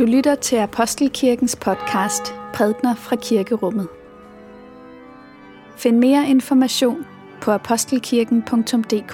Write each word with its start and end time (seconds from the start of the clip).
Du 0.00 0.04
lytter 0.04 0.34
til 0.34 0.56
Apostelkirkens 0.56 1.56
podcast 1.56 2.34
Prædner 2.54 2.94
fra 2.94 3.16
Kirkerummet. 3.16 3.88
Find 5.76 5.98
mere 5.98 6.28
information 6.28 7.06
på 7.40 7.50
apostelkirken.dk. 7.50 9.12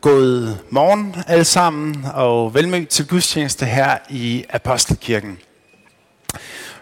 God 0.00 0.54
morgen 0.70 1.14
alle 1.26 1.44
sammen, 1.44 2.04
og 2.14 2.54
velmødt 2.54 2.88
til 2.88 3.08
gudstjeneste 3.08 3.66
her 3.66 3.98
i 4.08 4.44
Apostelkirken. 4.48 5.38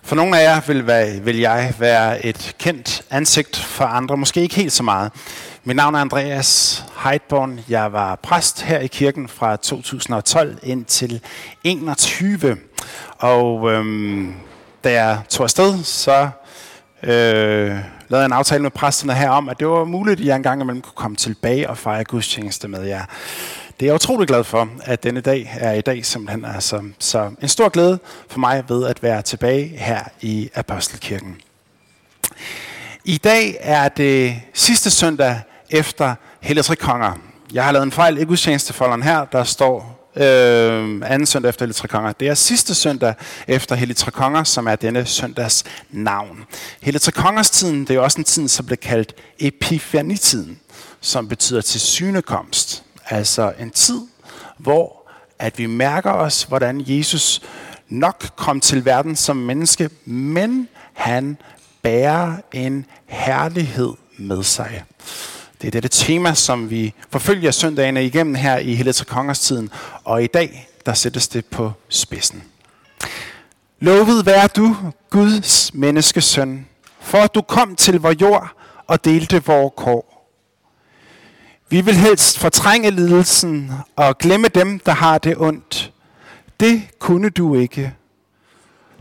For 0.09 0.17
nogle 0.17 0.41
af 0.41 0.45
jer 0.45 0.61
vil, 0.67 0.87
være, 0.87 1.21
vil 1.21 1.39
jeg 1.39 1.75
være 1.79 2.27
et 2.27 2.57
kendt 2.59 3.03
ansigt, 3.11 3.57
for 3.57 3.85
andre 3.85 4.16
måske 4.16 4.41
ikke 4.41 4.55
helt 4.55 4.73
så 4.73 4.83
meget. 4.83 5.12
Mit 5.65 5.77
navn 5.77 5.95
er 5.95 5.99
Andreas 5.99 6.85
Heidborn. 7.05 7.61
Jeg 7.69 7.93
var 7.93 8.15
præst 8.15 8.63
her 8.63 8.79
i 8.79 8.87
kirken 8.87 9.29
fra 9.29 9.57
2012 9.57 10.59
indtil 10.63 11.21
21. 11.65 12.57
Og 13.19 13.73
øhm, 13.73 14.35
da 14.85 14.93
jeg 14.93 15.21
tog 15.29 15.45
afsted, 15.45 15.85
så 15.85 16.29
øh, 17.02 17.11
lavede 17.11 17.83
jeg 18.11 18.25
en 18.25 18.33
aftale 18.33 18.63
med 18.63 18.71
præsterne 18.71 19.15
her 19.15 19.30
om, 19.30 19.49
at 19.49 19.59
det 19.59 19.69
var 19.69 19.85
muligt, 19.85 20.21
at 20.21 20.27
jeg 20.27 20.37
engang 20.37 20.63
imellem 20.63 20.83
kunne 20.83 20.93
komme 20.97 21.16
tilbage 21.16 21.71
og 21.71 21.79
fejre 21.79 22.05
gudstjeneste 22.05 22.69
med 22.69 22.83
jer. 22.83 23.05
Det 23.80 23.87
er 23.87 23.88
jeg 23.88 23.95
utrolig 23.95 24.28
glad 24.28 24.45
for, 24.45 24.68
at 24.80 25.02
denne 25.02 25.20
dag 25.20 25.56
er 25.60 25.73
i 25.73 25.80
dag 25.80 26.06
simpelthen. 26.06 26.45
Altså, 26.45 26.82
så 26.98 27.30
en 27.42 27.48
stor 27.48 27.68
glæde 27.68 27.98
for 28.28 28.38
mig 28.38 28.65
ved 28.68 28.87
at 28.87 29.02
være 29.02 29.23
tilbage 29.23 29.66
her 29.66 30.04
i 30.20 30.51
Apostelkirken. 30.54 31.37
I 33.04 33.16
dag 33.16 33.57
er 33.60 33.88
det 33.88 34.40
sidste 34.54 34.90
søndag 34.90 35.40
efter 35.70 36.15
Hellig 36.40 36.79
Konger. 36.79 37.12
Jeg 37.52 37.65
har 37.65 37.73
lavet 37.73 37.82
en 37.82 37.93
fejl 37.93 38.18
i 38.18 38.24
gudstjenestefolderen 38.24 39.02
her, 39.02 39.24
der 39.24 39.45
står 39.45 40.09
øh, 40.16 41.02
anden 41.04 41.26
søndag 41.26 41.48
efter 41.48 41.66
Hellig 41.66 41.90
Konger. 41.90 42.13
Det 42.13 42.29
er 42.29 42.35
sidste 42.35 42.74
søndag 42.74 43.15
efter 43.48 43.74
Hellig 43.74 43.96
Konger, 43.96 44.45
som 44.45 44.66
er 44.66 44.76
denne 44.76 45.07
søndags 45.07 45.65
navn. 45.90 46.45
Hellig 46.82 47.15
Kongers 47.15 47.51
tiden, 47.51 47.85
det 47.85 47.96
er 47.96 48.01
også 48.01 48.18
en 48.18 48.24
tid, 48.24 48.48
som 48.48 48.66
bliver 48.66 48.76
kaldt 48.76 49.15
Epifanitiden, 49.38 50.60
som 51.01 51.29
betyder 51.29 51.60
til 51.60 51.80
synekomst. 51.80 52.85
Altså 53.10 53.52
en 53.60 53.70
tid, 53.70 54.01
hvor 54.59 54.98
at 55.38 55.59
vi 55.59 55.66
mærker 55.66 56.10
os, 56.10 56.42
hvordan 56.42 56.84
Jesus 56.87 57.42
nok 57.88 58.24
kom 58.37 58.60
til 58.60 58.84
verden 58.84 59.16
som 59.16 59.37
menneske, 59.37 59.90
men 60.04 60.68
han 60.92 61.36
bærer 61.82 62.36
en 62.52 62.86
herlighed 63.06 63.92
med 64.19 64.42
sig. 64.42 64.84
Det 65.60 65.66
er 65.66 65.70
dette 65.70 65.88
tema, 65.88 66.34
som 66.34 66.70
vi 66.70 66.94
forfølger 67.10 67.50
søndagene 67.50 68.04
igennem 68.04 68.34
her 68.34 68.59
i 68.59 68.75
hele 68.75 68.94
Kongers 69.09 69.41
tiden, 69.41 69.70
og 70.04 70.22
i 70.22 70.26
dag, 70.26 70.69
der 70.86 70.94
sættes 70.94 71.28
det 71.28 71.47
på 71.47 71.72
spidsen. 71.88 72.42
Lovet 73.81 74.26
vær 74.26 74.47
du, 74.47 74.76
Guds 75.10 75.75
menneskesøn, 75.75 76.66
for 77.00 77.19
at 77.19 77.34
du 77.34 77.42
kom 77.42 77.76
til 77.76 78.00
vor 78.00 78.14
jord 78.20 78.48
og 78.86 79.04
delte 79.04 79.44
vor 79.44 79.69
kår. 79.69 80.07
Vi 81.71 81.81
vil 81.81 81.97
helst 81.97 82.38
fortrænge 82.38 82.91
lidelsen 82.91 83.72
og 83.97 84.19
glemme 84.19 84.49
dem, 84.49 84.78
der 84.78 84.93
har 84.93 85.19
det 85.19 85.37
ondt. 85.37 85.93
Det 86.60 86.83
kunne 86.99 87.31
du 87.31 87.55
ikke. 87.55 87.94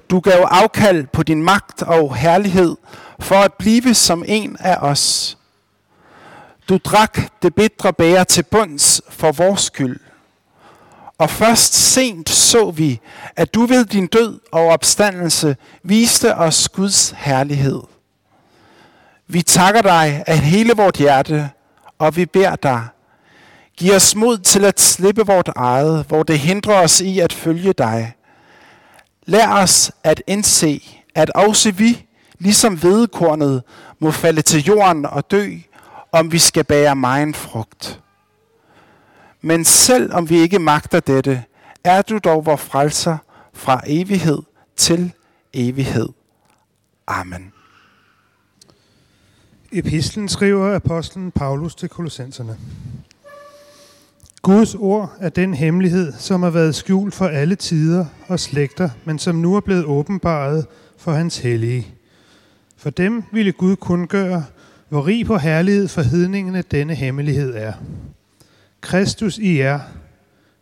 Du 0.10 0.20
gav 0.20 0.48
afkald 0.52 1.08
på 1.08 1.24
din 1.24 1.44
magt 1.44 1.84
og 1.84 2.16
herlighed 2.16 2.76
for 3.20 3.36
at 3.36 3.54
blive 3.54 3.94
som 3.94 4.24
en 4.28 4.58
af 4.60 4.78
os. 4.82 5.38
Du 6.70 6.78
drak 6.78 7.20
det 7.42 7.56
bitre 7.56 7.94
bære 7.94 8.26
til 8.26 8.44
bunds 8.44 9.02
for 9.10 9.32
vores 9.32 9.62
skyld. 9.62 10.00
Og 11.18 11.30
først 11.30 11.74
sent 11.74 12.30
så 12.30 12.72
vi, 12.72 13.00
at 13.36 13.54
du 13.54 13.66
ved 13.66 13.86
din 13.86 14.08
død 14.08 14.40
og 14.52 14.66
opstandelse 14.66 15.58
viste 15.84 16.36
os 16.36 16.70
Guds 16.70 17.14
herlighed. 17.18 17.82
Vi 19.28 19.42
takker 19.42 19.82
dig 19.82 20.24
af 20.28 20.40
hele 20.40 20.74
vort 20.76 20.96
hjerte, 20.98 21.50
og 22.00 22.16
vi 22.16 22.26
beder 22.26 22.56
dig, 22.56 22.88
giv 23.78 23.94
os 23.94 24.16
mod 24.16 24.38
til 24.38 24.66
at 24.66 24.80
slippe 24.80 25.26
vort 25.26 25.50
eget, 25.56 26.06
hvor 26.08 26.24
det 26.24 26.40
hindrer 26.40 26.84
os 26.84 27.02
i 27.02 27.20
at 27.20 27.34
følge 27.34 27.74
dig. 27.74 28.14
Lær 29.26 29.48
os 29.48 29.92
at 30.04 30.24
indse, 30.28 30.84
at 31.16 31.30
også 31.30 31.72
vi, 31.72 32.06
ligesom 32.40 32.84
vedekornet, 32.84 33.64
må 34.00 34.12
falde 34.12 34.42
til 34.42 34.64
jorden 34.64 35.06
og 35.06 35.32
dø, 35.32 35.52
om 36.12 36.32
vi 36.32 36.38
skal 36.38 36.64
bære 36.64 36.96
megen 36.96 37.34
frugt. 37.34 38.02
Men 39.42 39.66
selv 39.66 40.14
om 40.14 40.30
vi 40.30 40.38
ikke 40.38 40.60
magter 40.60 41.00
dette, 41.00 41.44
er 41.84 42.02
du 42.02 42.18
dog 42.18 42.46
vor 42.46 42.56
frelser 42.56 43.18
fra 43.54 43.82
evighed 43.88 44.42
til 44.76 45.12
evighed. 45.54 46.10
Amen. 47.08 47.57
Epistlen 49.72 50.30
skriver 50.30 50.76
apostlen 50.76 51.32
Paulus 51.32 51.76
til 51.76 51.90
kolossenserne. 51.90 52.58
Guds 54.42 54.76
ord 54.76 55.16
er 55.20 55.30
den 55.30 55.54
hemmelighed, 55.54 56.14
som 56.14 56.44
har 56.44 56.50
været 56.50 56.76
skjult 56.76 57.14
for 57.14 57.28
alle 57.28 57.56
tider 57.56 58.06
og 58.28 58.40
slægter, 58.40 58.90
men 59.06 59.20
som 59.20 59.36
nu 59.36 59.56
er 59.56 59.60
blevet 59.60 59.86
åbenbaret 59.86 60.66
for 60.98 61.12
hans 61.12 61.38
hellige. 61.38 61.88
For 62.78 62.90
dem 62.90 63.24
ville 63.32 63.52
Gud 63.52 63.76
kun 63.76 64.08
gøre, 64.08 64.46
hvor 64.90 65.08
rig 65.08 65.26
på 65.26 65.38
herlighed 65.38 65.88
for 65.88 66.02
hedningene 66.02 66.62
denne 66.62 66.96
hemmelighed 66.96 67.56
er. 67.56 67.74
Kristus 68.82 69.38
i 69.38 69.58
jer, 69.58 69.80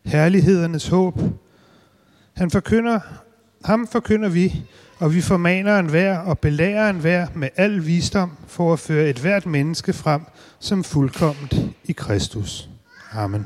herlighedernes 0.06 0.88
håb. 0.88 1.20
Han 2.34 2.52
forkynder, 2.52 3.00
ham 3.66 3.88
forkynder 3.88 4.30
vi, 4.30 4.64
og 5.00 5.14
vi 5.14 5.22
formaner 5.22 5.80
enhver 5.80 6.18
og 6.18 6.40
belærer 6.40 6.90
enhver 6.90 7.28
med 7.36 7.50
al 7.56 7.86
visdom 7.86 8.32
for 8.48 8.74
at 8.74 8.80
føre 8.80 9.10
et 9.10 9.20
hvert 9.20 9.46
menneske 9.46 9.94
frem 9.94 10.22
som 10.60 10.84
fuldkommet 10.84 11.72
i 11.84 11.92
Kristus. 11.92 12.70
Amen. 13.14 13.46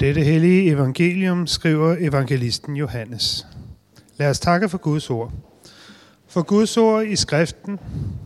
Dette 0.00 0.20
hellige 0.20 0.70
evangelium 0.70 1.46
skriver 1.46 1.96
evangelisten 2.00 2.76
Johannes. 2.76 3.46
Lad 4.16 4.30
os 4.30 4.40
takke 4.40 4.68
for 4.68 4.78
Guds 4.78 5.10
ord. 5.10 5.32
For 6.28 6.42
Guds 6.42 6.76
ord 6.76 7.06
i 7.06 7.16
skriften, 7.16 7.78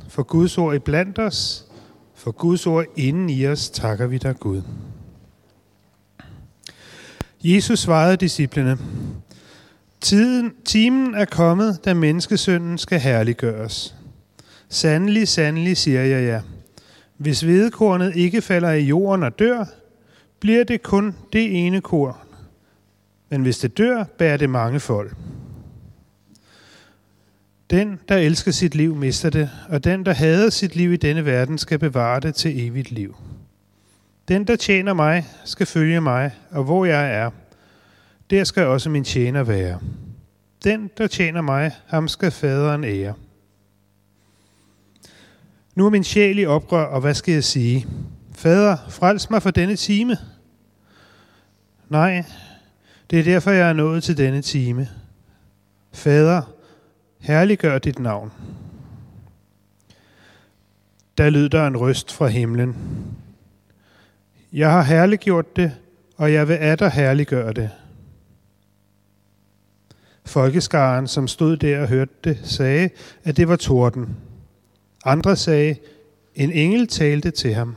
for 0.09 0.23
Guds 0.23 0.59
ord 0.59 0.75
i 0.75 0.79
blandt 0.79 1.19
os, 1.19 1.65
for 2.15 2.31
Guds 2.31 2.67
ord 2.67 2.85
inden 2.97 3.31
i 3.31 3.47
os 3.47 3.71
takker 3.71 4.07
vi 4.07 4.19
dig 4.19 4.37
Gud. 4.41 4.63
Jesus 7.45 7.79
svarede 7.79 8.17
disciplene, 8.17 8.79
Tiden, 10.03 10.53
timen 10.65 11.15
er 11.15 11.25
kommet, 11.25 11.85
da 11.85 11.95
menneskesønnen 11.95 12.79
skal 12.79 13.01
herliggøres. 13.01 13.95
Sandelig, 14.69 15.29
sandelig, 15.29 15.77
siger 15.77 16.03
jeg 16.03 16.25
jer. 16.25 16.43
Hvis 17.17 17.41
hvedekornet 17.41 18.17
ikke 18.17 18.43
falder 18.43 18.71
i 18.71 18.85
jorden 18.85 19.23
og 19.23 19.39
dør, 19.39 19.65
bliver 20.41 20.65
det 20.65 20.83
kun 20.83 21.17
det 21.33 21.67
ene 21.67 21.81
korn. 21.81 22.17
Men 23.31 23.43
hvis 23.43 23.59
det 23.59 23.79
dør, 23.79 24.05
bærer 24.05 24.37
det 24.37 24.51
mange 24.51 24.81
folk. 24.81 25.17
Den, 27.71 28.01
der 28.09 28.17
elsker 28.17 28.51
sit 28.51 28.75
liv, 28.75 28.97
mister 28.97 29.31
det, 29.31 29.51
og 29.69 29.85
den, 29.85 30.07
der 30.07 30.13
hader 30.13 30.51
sit 30.51 30.77
liv 30.77 30.93
i 30.93 30.97
denne 30.97 31.25
verden, 31.25 31.59
skal 31.59 31.79
bevare 31.79 32.21
det 32.21 32.35
til 32.35 32.67
evigt 32.67 32.91
liv. 32.91 33.17
Den, 34.29 34.47
der 34.47 34.57
tjener 34.57 34.95
mig, 34.95 35.27
skal 35.45 35.67
følge 35.67 36.01
mig, 36.01 36.31
og 36.51 36.65
hvor 36.65 36.85
jeg 36.85 37.15
er, 37.15 37.31
der 38.31 38.45
skal 38.45 38.67
også 38.67 38.91
min 38.91 39.05
tjener 39.05 39.43
være. 39.43 39.81
Den, 40.65 40.91
der 40.99 41.07
tjener 41.07 41.41
mig, 41.41 41.71
ham 41.87 42.09
skal 42.09 42.31
faderen 42.31 42.85
ære. 42.85 43.15
Nu 45.75 45.87
er 45.87 45.91
min 45.91 46.05
sjæl 46.05 46.39
i 46.39 46.47
oprør, 46.47 46.85
og 46.85 47.01
hvad 47.01 47.15
skal 47.15 47.35
jeg 47.35 47.45
sige? 47.45 47.87
Fader, 48.35 48.77
frels 48.89 49.31
mig 49.31 49.43
for 49.43 49.51
denne 49.51 49.77
time. 49.77 50.17
Nej, 51.89 52.25
det 53.11 53.19
er 53.19 53.25
derfor, 53.25 53.51
jeg 53.51 53.69
er 53.69 53.73
nået 53.73 54.03
til 54.03 54.17
denne 54.17 54.43
time. 54.43 54.89
Fader, 55.93 56.43
herliggør 57.21 57.79
dit 57.79 57.99
navn. 57.99 58.33
Der 61.19 61.31
lød 61.31 61.49
der 61.49 61.67
en 61.67 61.77
røst 61.77 62.13
fra 62.13 62.27
himlen. 62.27 62.77
Jeg 64.53 64.71
har 64.71 64.83
herliggjort 64.83 65.57
det, 65.57 65.73
og 66.17 66.33
jeg 66.33 66.49
vil 66.49 66.55
atter 66.55 66.89
herliggøre 66.89 67.53
det. 67.53 67.71
Folkeskaren, 70.25 71.09
som 71.09 71.29
stod 71.29 71.57
der 71.57 71.81
og 71.81 71.89
hørte 71.89 72.13
det, 72.25 72.39
sagde, 72.43 72.91
at 73.25 73.37
det 73.37 73.49
var 73.49 73.57
torden. 73.57 74.17
Andre 75.05 75.37
sagde, 75.37 75.77
en 76.35 76.53
engel 76.53 76.87
talte 76.87 77.31
til 77.31 77.55
ham. 77.55 77.77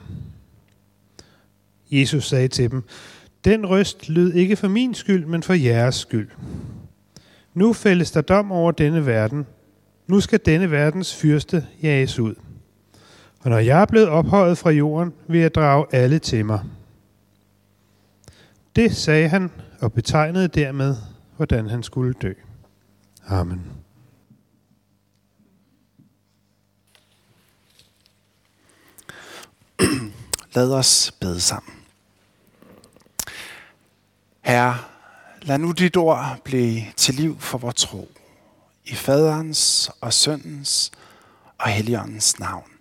Jesus 1.92 2.28
sagde 2.28 2.48
til 2.48 2.72
dem, 2.72 2.84
den 3.46 3.70
røst 3.70 4.10
lød 4.10 4.34
ikke 4.34 4.56
for 4.56 4.68
min 4.68 4.94
skyld, 4.94 5.26
men 5.26 5.44
for 5.44 5.54
jeres 5.54 5.96
skyld. 5.96 6.30
Nu 7.54 7.74
fældes 7.74 8.12
der 8.12 8.22
dom 8.22 8.52
over 8.52 8.72
denne 8.72 9.06
verden, 9.06 9.46
Nu 10.08 10.20
skal 10.20 10.40
denne 10.46 10.72
verdens 10.72 11.16
fyrste 11.16 11.66
jages 11.84 12.20
ud. 12.20 12.36
Og 13.40 13.50
når 13.50 13.58
jeg 13.58 13.82
er 13.82 13.86
blevet 13.86 14.08
ophøjet 14.08 14.58
fra 14.58 14.72
jorden, 14.72 15.14
vil 15.28 15.40
jeg 15.40 15.56
drage 15.56 15.86
alle 15.92 16.20
til 16.20 16.46
mig. 16.46 16.60
Det 18.76 18.96
sagde 18.96 19.28
han 19.28 19.52
og 19.80 19.94
betegnede 19.94 20.48
dermed, 20.48 20.96
hvordan 21.36 21.70
han 21.70 21.84
skulle 21.84 22.14
dø. 22.14 22.34
Amen. 23.28 23.72
Lad 30.54 30.74
os 30.74 31.12
bede 31.20 31.42
sammen. 31.42 31.74
Herre, 34.42 34.78
lad 35.42 35.58
nu 35.58 35.72
dit 35.72 35.98
ord 35.98 36.40
blive 36.44 36.82
til 36.96 37.16
liv 37.16 37.40
for 37.40 37.58
vores 37.58 37.76
tro. 37.76 38.12
I 38.86 38.96
faderens 38.96 39.92
og 40.02 40.14
søndens 40.14 40.92
og 41.58 41.70
helligåndens 41.70 42.40
navn. 42.40 42.72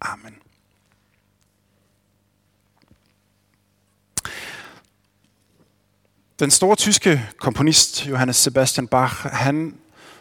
Amen. 0.00 0.43
Den 6.38 6.50
store 6.50 6.76
tyske 6.76 7.28
komponist 7.38 8.06
Johannes 8.06 8.36
Sebastian 8.36 8.88
Bach, 8.88 9.14
han 9.14 9.74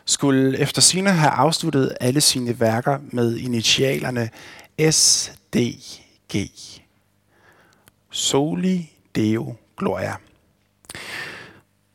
skulle 0.05 0.59
efter 0.59 0.81
sine 0.81 1.11
have 1.11 1.31
afsluttet 1.31 1.97
alle 2.01 2.21
sine 2.21 2.59
værker 2.59 2.99
med 3.11 3.37
initialerne 3.37 4.29
SDG. 4.91 6.39
Soli 8.11 8.91
Deo 9.15 9.55
Gloria. 9.77 10.15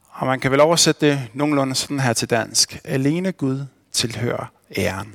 Og 0.09 0.27
man 0.27 0.41
kan 0.41 0.51
vel 0.51 0.61
oversætte 0.61 1.07
det 1.07 1.29
nogenlunde 1.35 1.75
sådan 1.75 2.01
her 2.01 2.13
til 2.13 2.31
dansk. 2.31 2.81
Alene 2.85 3.33
Gud 3.33 3.67
tilhører 3.93 4.53
æren. 4.77 5.15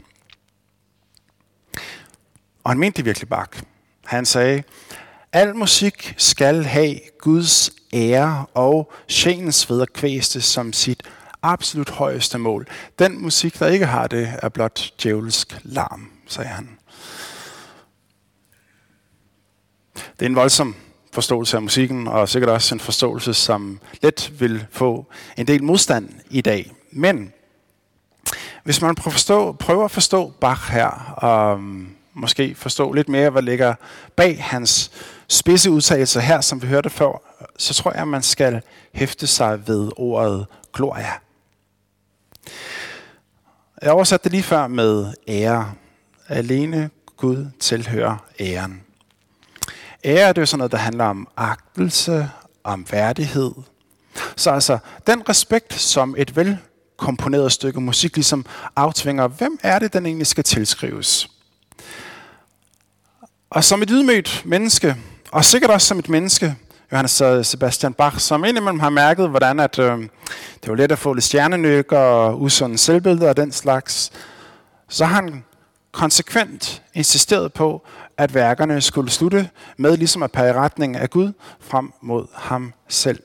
Og 2.63 2.71
han 2.71 2.79
mente 2.79 2.97
det 2.97 3.05
virkelig 3.05 3.29
bak. 3.29 3.57
Han 4.05 4.25
sagde, 4.25 4.63
al 5.33 5.55
musik 5.55 6.13
skal 6.17 6.63
have 6.63 6.99
Guds 7.19 7.71
ære 7.93 8.45
og 8.53 8.91
sjælens 9.07 9.69
vederkvæste 9.69 10.41
som 10.41 10.73
sit 10.73 11.03
absolut 11.41 11.89
højeste 11.89 12.37
mål. 12.37 12.67
Den 12.99 13.21
musik, 13.21 13.59
der 13.59 13.67
ikke 13.67 13.85
har 13.85 14.07
det, 14.07 14.33
er 14.41 14.49
blot 14.49 14.93
djævelsk 15.03 15.59
larm, 15.63 16.09
sagde 16.27 16.49
han. 16.49 16.69
Det 19.95 20.25
er 20.25 20.25
en 20.25 20.35
voldsom 20.35 20.75
forståelse 21.13 21.57
af 21.57 21.61
musikken, 21.63 22.07
og 22.07 22.29
sikkert 22.29 22.51
også 22.51 22.75
en 22.75 22.79
forståelse, 22.79 23.33
som 23.33 23.79
let 24.01 24.33
vil 24.39 24.65
få 24.71 25.05
en 25.37 25.47
del 25.47 25.63
modstand 25.63 26.09
i 26.29 26.41
dag. 26.41 26.71
Men 26.91 27.33
hvis 28.63 28.81
man 28.81 28.95
prøver 28.95 29.07
at 29.07 29.13
forstå, 29.13 29.51
prøver 29.51 29.85
at 29.85 29.91
forstå 29.91 30.33
Bach 30.41 30.71
her, 30.71 31.13
og 31.17 31.59
måske 32.13 32.55
forstå 32.55 32.93
lidt 32.93 33.09
mere, 33.09 33.29
hvad 33.29 33.41
ligger 33.41 33.75
bag 34.15 34.43
hans 34.43 34.91
spidse 35.33 35.71
udtalelser 35.71 36.19
her, 36.19 36.41
som 36.41 36.61
vi 36.61 36.67
hørte 36.67 36.89
før, 36.89 37.21
så 37.57 37.73
tror 37.73 37.91
jeg, 37.91 38.01
at 38.01 38.07
man 38.07 38.23
skal 38.23 38.61
hæfte 38.93 39.27
sig 39.27 39.67
ved 39.67 39.91
ordet 39.97 40.45
gloria. 40.73 41.11
Jeg 43.81 43.91
oversatte 43.91 44.23
det 44.23 44.31
lige 44.31 44.43
før 44.43 44.67
med 44.67 45.13
ære. 45.27 45.73
Alene 46.27 46.89
Gud 47.17 47.45
tilhører 47.59 48.17
æren. 48.39 48.81
Ære 50.05 50.29
det 50.29 50.37
er 50.37 50.41
jo 50.41 50.45
sådan 50.45 50.57
noget, 50.57 50.71
der 50.71 50.77
handler 50.77 51.05
om 51.05 51.27
agtelse, 51.37 52.29
om 52.63 52.85
værdighed. 52.91 53.51
Så 54.35 54.51
altså, 54.51 54.77
den 55.07 55.29
respekt, 55.29 55.73
som 55.73 56.15
et 56.17 56.35
velkomponeret 56.35 57.51
stykke 57.51 57.81
musik 57.81 58.15
ligesom 58.15 58.45
aftvinger, 58.75 59.27
hvem 59.27 59.59
er 59.63 59.79
det, 59.79 59.93
den 59.93 60.05
egentlig 60.05 60.27
skal 60.27 60.43
tilskrives? 60.43 61.29
Og 63.49 63.63
som 63.63 63.81
et 63.81 63.89
ydmygt 63.89 64.41
menneske, 64.45 64.95
og 65.33 65.45
sikkert 65.45 65.71
også 65.71 65.87
som 65.87 65.99
et 65.99 66.09
menneske, 66.09 66.55
Johannes 66.91 67.47
Sebastian 67.47 67.93
Bach, 67.93 68.19
som 68.19 68.45
indimellem 68.45 68.79
har 68.79 68.89
mærket, 68.89 69.29
hvordan 69.29 69.59
at, 69.59 69.79
øh, 69.79 69.99
det 70.63 70.69
var 70.69 70.75
let 70.75 70.91
at 70.91 70.99
få 70.99 71.13
lidt 71.13 71.25
stjernenyk 71.25 71.91
og 71.91 72.41
usunde 72.41 72.77
selvbilleder 72.77 73.29
og 73.29 73.37
den 73.37 73.51
slags, 73.51 74.11
så 74.89 75.05
har 75.05 75.15
han 75.15 75.43
konsekvent 75.91 76.83
insisteret 76.93 77.53
på, 77.53 77.85
at 78.17 78.33
værkerne 78.33 78.81
skulle 78.81 79.11
slutte 79.11 79.49
med 79.77 79.97
ligesom 79.97 80.23
at 80.23 80.31
pege 80.31 80.49
i 80.49 80.53
retning 80.53 80.95
af 80.95 81.09
Gud 81.09 81.33
frem 81.59 81.93
mod 82.01 82.25
ham 82.33 82.73
selv. 82.87 83.23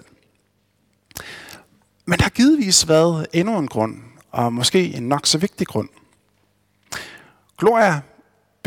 Men 2.06 2.18
der 2.18 2.22
har 2.22 2.30
givetvis 2.30 2.88
været 2.88 3.26
endnu 3.32 3.58
en 3.58 3.68
grund, 3.68 3.96
og 4.32 4.52
måske 4.52 4.94
en 4.94 5.08
nok 5.08 5.26
så 5.26 5.38
vigtig 5.38 5.66
grund. 5.66 5.88
Gloria 7.58 8.00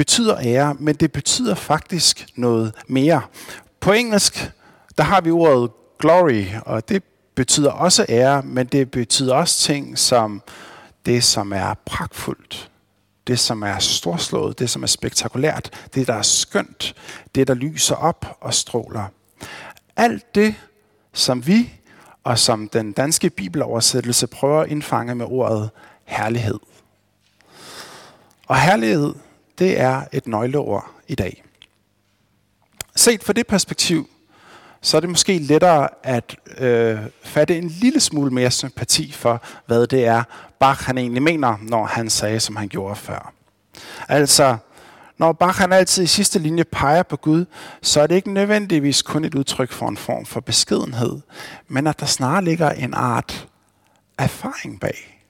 betyder 0.01 0.37
ære, 0.43 0.75
men 0.79 0.95
det 0.95 1.11
betyder 1.11 1.55
faktisk 1.55 2.27
noget 2.35 2.73
mere. 2.87 3.21
På 3.79 3.91
engelsk, 3.91 4.51
der 4.97 5.03
har 5.03 5.21
vi 5.21 5.31
ordet 5.31 5.71
glory, 5.99 6.45
og 6.65 6.89
det 6.89 7.03
betyder 7.35 7.71
også 7.71 8.05
ære, 8.09 8.41
men 8.41 8.67
det 8.67 8.91
betyder 8.91 9.35
også 9.35 9.59
ting 9.59 9.99
som 9.99 10.41
det, 11.05 11.23
som 11.23 11.53
er 11.53 11.73
pragtfuldt, 11.85 12.71
det, 13.27 13.39
som 13.39 13.63
er 13.63 13.79
storslået, 13.79 14.59
det, 14.59 14.69
som 14.69 14.83
er 14.83 14.87
spektakulært, 14.87 15.89
det, 15.95 16.07
der 16.07 16.13
er 16.13 16.21
skønt, 16.21 16.95
det, 17.35 17.47
der 17.47 17.53
lyser 17.53 17.95
op 17.95 18.37
og 18.41 18.53
stråler. 18.53 19.05
Alt 19.95 20.35
det, 20.35 20.55
som 21.13 21.47
vi 21.47 21.73
og 22.23 22.39
som 22.39 22.69
den 22.69 22.91
danske 22.91 23.29
bibeloversættelse 23.29 24.27
prøver 24.27 24.61
at 24.61 24.69
indfange 24.69 25.15
med 25.15 25.25
ordet 25.29 25.69
herlighed. 26.05 26.59
Og 28.47 28.61
herlighed, 28.61 29.13
det 29.61 29.79
er 29.79 30.01
et 30.11 30.27
nøgleord 30.27 30.91
i 31.07 31.15
dag. 31.15 31.43
Set 32.95 33.23
fra 33.23 33.33
det 33.33 33.47
perspektiv, 33.47 34.09
så 34.81 34.97
er 34.97 35.01
det 35.01 35.09
måske 35.09 35.37
lettere 35.37 35.89
at 36.03 36.35
øh, 36.57 36.99
fatte 37.23 37.57
en 37.57 37.67
lille 37.67 37.99
smule 37.99 38.31
mere 38.31 38.51
sympati 38.51 39.11
for, 39.11 39.43
hvad 39.65 39.87
det 39.87 40.05
er, 40.05 40.23
Bach 40.59 40.85
han 40.85 40.97
egentlig 40.97 41.23
mener, 41.23 41.57
når 41.61 41.85
han 41.85 42.09
sagde, 42.09 42.39
som 42.39 42.55
han 42.55 42.69
gjorde 42.69 42.95
før. 42.95 43.33
Altså, 44.07 44.57
når 45.17 45.33
Bach 45.33 45.59
han 45.59 45.73
altid 45.73 46.03
i 46.03 46.07
sidste 46.07 46.39
linje 46.39 46.63
peger 46.63 47.03
på 47.03 47.17
Gud, 47.17 47.45
så 47.81 48.01
er 48.01 48.07
det 48.07 48.15
ikke 48.15 48.33
nødvendigvis 48.33 49.01
kun 49.01 49.25
et 49.25 49.35
udtryk 49.35 49.71
for 49.71 49.87
en 49.87 49.97
form 49.97 50.25
for 50.25 50.39
beskedenhed, 50.39 51.19
men 51.67 51.87
at 51.87 51.99
der 51.99 52.05
snarere 52.05 52.43
ligger 52.43 52.69
en 52.69 52.93
art 52.93 53.47
erfaring 54.17 54.79
bag. 54.79 55.23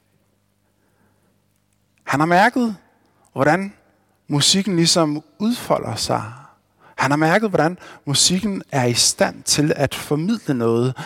Han 2.03 2.19
har 2.19 2.27
mærket, 2.27 2.75
hvordan 3.33 3.73
musikken 4.31 4.75
ligesom 4.75 5.23
udfolder 5.39 5.95
sig. 5.95 6.23
Han 6.97 7.11
har 7.11 7.17
mærket, 7.17 7.49
hvordan 7.49 7.77
musikken 8.05 8.63
er 8.71 8.85
i 8.85 8.93
stand 8.93 9.43
til 9.43 9.73
at 9.75 9.95
formidle 9.95 10.53
noget. 10.53 10.97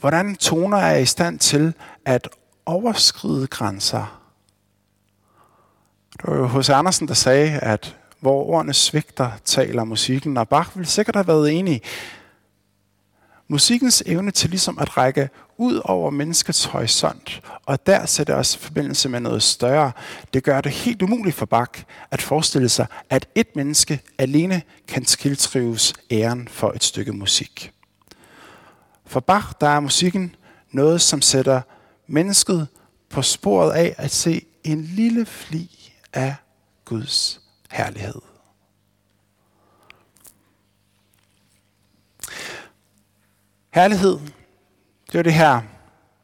Hvordan 0.00 0.36
toner 0.36 0.78
er 0.78 0.96
i 0.96 1.06
stand 1.06 1.38
til 1.38 1.74
at 2.04 2.28
overskride 2.66 3.46
grænser. 3.46 4.20
Det 6.12 6.30
var 6.30 6.36
jo 6.36 6.46
H.C. 6.46 6.70
Andersen, 6.70 7.08
der 7.08 7.14
sagde, 7.14 7.58
at 7.58 7.96
hvor 8.20 8.44
ordene 8.44 8.74
svigter, 8.74 9.30
taler 9.44 9.84
musikken, 9.84 10.36
og 10.36 10.48
Bach 10.48 10.76
ville 10.76 10.88
sikkert 10.88 11.16
have 11.16 11.26
været 11.26 11.52
enig. 11.52 11.82
Musikkens 13.48 14.02
evne 14.06 14.30
til 14.30 14.50
ligesom 14.50 14.78
at 14.78 14.96
række 14.96 15.30
ud 15.56 15.80
over 15.84 16.10
menneskets 16.10 16.64
horisont, 16.64 17.42
og 17.66 17.86
der 17.86 18.06
sætter 18.06 18.34
os 18.34 18.54
i 18.54 18.58
forbindelse 18.58 19.08
med 19.08 19.20
noget 19.20 19.42
større, 19.42 19.92
det 20.34 20.44
gør 20.44 20.60
det 20.60 20.72
helt 20.72 21.02
umuligt 21.02 21.36
for 21.36 21.46
Bach 21.46 21.84
at 22.10 22.22
forestille 22.22 22.68
sig, 22.68 22.86
at 23.10 23.28
et 23.34 23.56
menneske 23.56 24.00
alene 24.18 24.62
kan 24.88 25.04
tiltrives 25.04 25.94
æren 26.10 26.48
for 26.48 26.72
et 26.72 26.84
stykke 26.84 27.12
musik. 27.12 27.72
For 29.06 29.20
Bach, 29.20 29.46
der 29.60 29.68
er 29.68 29.80
musikken 29.80 30.36
noget, 30.70 31.00
som 31.00 31.22
sætter 31.22 31.60
mennesket 32.06 32.68
på 33.10 33.22
sporet 33.22 33.72
af 33.72 33.94
at 33.98 34.10
se 34.10 34.46
en 34.64 34.82
lille 34.82 35.26
fli 35.26 35.92
af 36.12 36.34
Guds 36.84 37.40
herlighed. 37.70 38.20
Herlighed, 43.70 44.18
det 45.14 45.18
er 45.18 45.22
det 45.22 45.32
her 45.32 45.60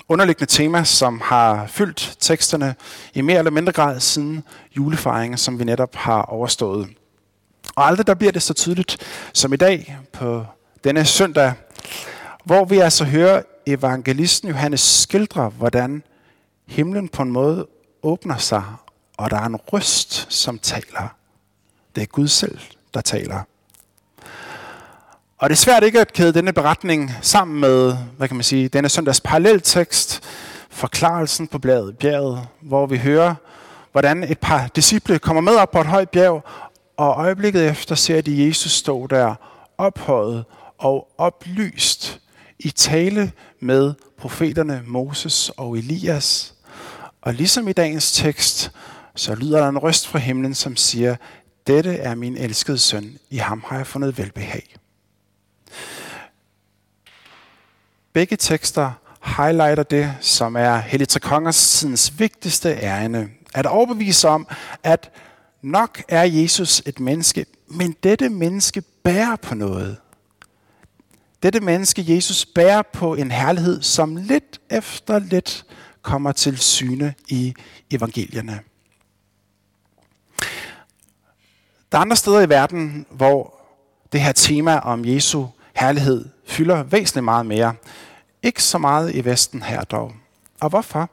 underliggende 0.08 0.52
tema, 0.52 0.84
som 0.84 1.20
har 1.24 1.66
fyldt 1.66 2.16
teksterne 2.20 2.74
i 3.14 3.20
mere 3.20 3.38
eller 3.38 3.50
mindre 3.50 3.72
grad 3.72 4.00
siden 4.00 4.44
julefejringen, 4.76 5.38
som 5.38 5.58
vi 5.58 5.64
netop 5.64 5.94
har 5.94 6.22
overstået. 6.22 6.88
Og 7.76 7.86
aldrig 7.86 8.06
der 8.06 8.14
bliver 8.14 8.32
det 8.32 8.42
så 8.42 8.54
tydeligt 8.54 8.96
som 9.32 9.52
i 9.52 9.56
dag 9.56 9.98
på 10.12 10.44
denne 10.84 11.04
søndag, 11.04 11.52
hvor 12.44 12.64
vi 12.64 12.78
altså 12.78 13.04
hører 13.04 13.42
evangelisten 13.66 14.48
Johannes 14.48 14.80
skildre, 14.80 15.48
hvordan 15.48 16.02
himlen 16.66 17.08
på 17.08 17.22
en 17.22 17.30
måde 17.30 17.66
åbner 18.02 18.36
sig, 18.36 18.62
og 19.16 19.30
der 19.30 19.36
er 19.36 19.46
en 19.46 19.56
røst, 19.56 20.32
som 20.32 20.58
taler. 20.58 21.14
Det 21.94 22.02
er 22.02 22.06
Gud 22.06 22.28
selv, 22.28 22.58
der 22.94 23.00
taler. 23.00 23.42
Og 25.40 25.50
det 25.50 25.54
er 25.54 25.58
svært 25.58 25.82
ikke 25.82 26.00
at 26.00 26.12
kæde 26.12 26.32
denne 26.32 26.52
beretning 26.52 27.10
sammen 27.22 27.60
med, 27.60 27.96
hvad 28.16 28.28
kan 28.28 28.36
man 28.36 28.44
sige, 28.44 28.68
denne 28.68 28.88
søndags 28.88 29.20
paralleltekst, 29.20 30.20
forklarelsen 30.70 31.46
på 31.46 31.58
bladet 31.58 31.98
bjerget, 31.98 32.46
hvor 32.60 32.86
vi 32.86 32.98
hører, 32.98 33.34
hvordan 33.92 34.24
et 34.24 34.38
par 34.38 34.66
disciple 34.76 35.18
kommer 35.18 35.40
med 35.40 35.56
op 35.56 35.70
på 35.70 35.80
et 35.80 35.86
højt 35.86 36.10
bjerg, 36.10 36.44
og 36.96 37.14
øjeblikket 37.16 37.68
efter 37.68 37.94
ser 37.94 38.20
de 38.20 38.46
Jesus 38.46 38.72
stå 38.72 39.06
der 39.06 39.34
ophøjet 39.78 40.44
og 40.78 41.08
oplyst 41.18 42.20
i 42.58 42.70
tale 42.70 43.32
med 43.60 43.94
profeterne 44.18 44.82
Moses 44.86 45.50
og 45.56 45.78
Elias. 45.78 46.54
Og 47.22 47.34
ligesom 47.34 47.68
i 47.68 47.72
dagens 47.72 48.12
tekst, 48.12 48.70
så 49.16 49.34
lyder 49.34 49.60
der 49.60 49.68
en 49.68 49.78
røst 49.78 50.08
fra 50.08 50.18
himlen, 50.18 50.54
som 50.54 50.76
siger, 50.76 51.16
dette 51.66 51.96
er 51.96 52.14
min 52.14 52.36
elskede 52.36 52.78
søn, 52.78 53.18
i 53.30 53.36
ham 53.36 53.64
har 53.66 53.76
jeg 53.76 53.86
fundet 53.86 54.18
velbehag. 54.18 54.76
Begge 58.12 58.36
tekster 58.36 58.92
highlighter 59.24 59.82
det, 59.82 60.14
som 60.20 60.56
er 60.56 60.76
Hellige 60.76 61.20
Kongers 61.20 62.18
vigtigste 62.18 62.68
ærende. 62.68 63.28
At 63.54 63.66
overbevise 63.66 64.28
om, 64.28 64.48
at 64.82 65.10
nok 65.62 66.02
er 66.08 66.22
Jesus 66.22 66.82
et 66.86 67.00
menneske, 67.00 67.46
men 67.66 67.96
dette 68.02 68.28
menneske 68.28 68.80
bærer 68.80 69.36
på 69.36 69.54
noget. 69.54 69.96
Dette 71.42 71.60
menneske, 71.60 72.14
Jesus, 72.14 72.46
bærer 72.46 72.82
på 72.92 73.14
en 73.14 73.30
herlighed, 73.30 73.82
som 73.82 74.16
lidt 74.16 74.60
efter 74.70 75.18
lidt 75.18 75.64
kommer 76.02 76.32
til 76.32 76.58
syne 76.58 77.14
i 77.28 77.54
evangelierne. 77.90 78.60
Der 81.92 81.98
er 81.98 82.02
andre 82.02 82.16
steder 82.16 82.40
i 82.40 82.48
verden, 82.48 83.06
hvor 83.10 83.60
det 84.12 84.20
her 84.20 84.32
tema 84.32 84.78
om 84.78 85.04
Jesu 85.04 85.46
herlighed 85.74 86.28
fylder 86.50 86.82
væsentligt 86.82 87.24
meget 87.24 87.46
mere. 87.46 87.74
Ikke 88.42 88.62
så 88.62 88.78
meget 88.78 89.14
i 89.14 89.24
Vesten 89.24 89.62
her 89.62 89.84
dog. 89.84 90.12
Og 90.60 90.68
hvorfor? 90.68 91.10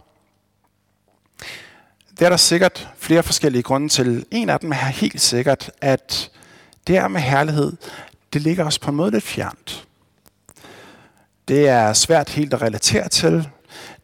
Det 2.19 2.25
er 2.25 2.29
der 2.29 2.37
sikkert 2.37 2.89
flere 2.97 3.23
forskellige 3.23 3.63
grunde 3.63 3.89
til. 3.89 4.25
En 4.31 4.49
af 4.49 4.59
dem 4.59 4.71
er 4.71 4.75
helt 4.75 5.21
sikkert, 5.21 5.71
at 5.81 6.31
det 6.87 6.95
her 6.95 7.07
med 7.07 7.21
herlighed, 7.21 7.73
det 8.33 8.41
ligger 8.41 8.65
os 8.65 8.79
på 8.79 8.91
en 8.91 8.97
måde 8.97 9.11
lidt 9.11 9.23
fjernt. 9.23 9.87
Det 11.47 11.67
er 11.67 11.93
svært 11.93 12.29
helt 12.29 12.53
at 12.53 12.61
relatere 12.61 13.09
til. 13.09 13.49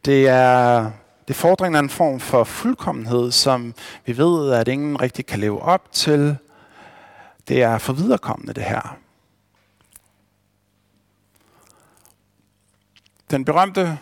Det 0.05 0.27
er 0.27 0.91
det 1.27 1.35
fordringer 1.35 1.79
en 1.79 1.89
form 1.89 2.19
for 2.19 2.43
fuldkommenhed, 2.43 3.31
som 3.31 3.73
vi 4.05 4.17
ved, 4.17 4.53
at 4.53 4.67
ingen 4.67 5.01
rigtig 5.01 5.25
kan 5.25 5.39
leve 5.39 5.61
op 5.61 5.91
til. 5.91 6.37
Det 7.47 7.63
er 7.63 7.77
for 7.77 7.93
viderekommende 7.93 8.53
det 8.53 8.63
her. 8.63 8.97
Den 13.33 13.45
berømte 13.45 13.97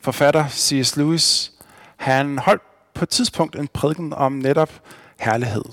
forfatter 0.00 0.48
C.S. 0.48 0.96
Lewis, 0.96 1.52
han 1.96 2.38
holdt 2.38 2.62
på 2.94 3.04
et 3.04 3.08
tidspunkt 3.08 3.56
en 3.56 3.68
prædiken 3.68 4.12
om 4.12 4.32
netop 4.32 4.72
herlighed. 5.20 5.64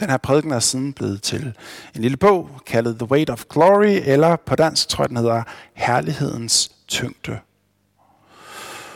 Den 0.00 0.10
her 0.10 0.16
prædiken 0.16 0.52
er 0.52 0.58
siden 0.58 0.92
blevet 0.92 1.22
til 1.22 1.56
en 1.94 2.02
lille 2.02 2.16
bog 2.16 2.50
kaldet 2.66 2.98
The 2.98 3.10
Weight 3.10 3.30
of 3.30 3.44
Glory, 3.50 4.00
eller 4.04 4.36
på 4.36 4.56
dansk 4.56 4.88
tror 4.88 5.04
jeg 5.04 5.08
den 5.08 5.16
hedder 5.16 5.42
Herlighedens 5.74 6.72
tyngde. 6.88 7.38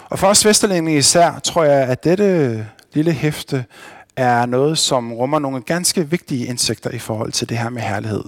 Og 0.04 0.18
for 0.18 0.26
os 0.26 0.44
vesterlændinge 0.44 0.98
især 0.98 1.38
tror 1.38 1.64
jeg, 1.64 1.88
at 1.88 2.04
dette 2.04 2.68
lille 2.92 3.12
hæfte 3.12 3.64
er 4.16 4.46
noget, 4.46 4.78
som 4.78 5.12
rummer 5.12 5.38
nogle 5.38 5.62
ganske 5.62 6.10
vigtige 6.10 6.46
indsigter 6.46 6.90
i 6.90 6.98
forhold 6.98 7.32
til 7.32 7.48
det 7.48 7.58
her 7.58 7.68
med 7.68 7.82
herlighed. 7.82 8.24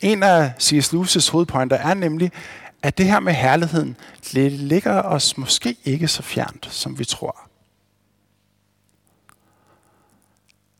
En 0.00 0.22
af 0.22 0.52
C.S. 0.60 0.94
Lewis' 0.94 1.32
hovedpointer 1.32 1.76
er 1.76 1.94
nemlig, 1.94 2.32
at 2.82 2.98
det 2.98 3.06
her 3.06 3.20
med 3.20 3.32
herligheden 3.32 3.96
det 4.32 4.52
ligger 4.52 5.02
os 5.02 5.38
måske 5.38 5.76
ikke 5.84 6.08
så 6.08 6.22
fjernt, 6.22 6.68
som 6.70 6.98
vi 6.98 7.04
tror. 7.04 7.48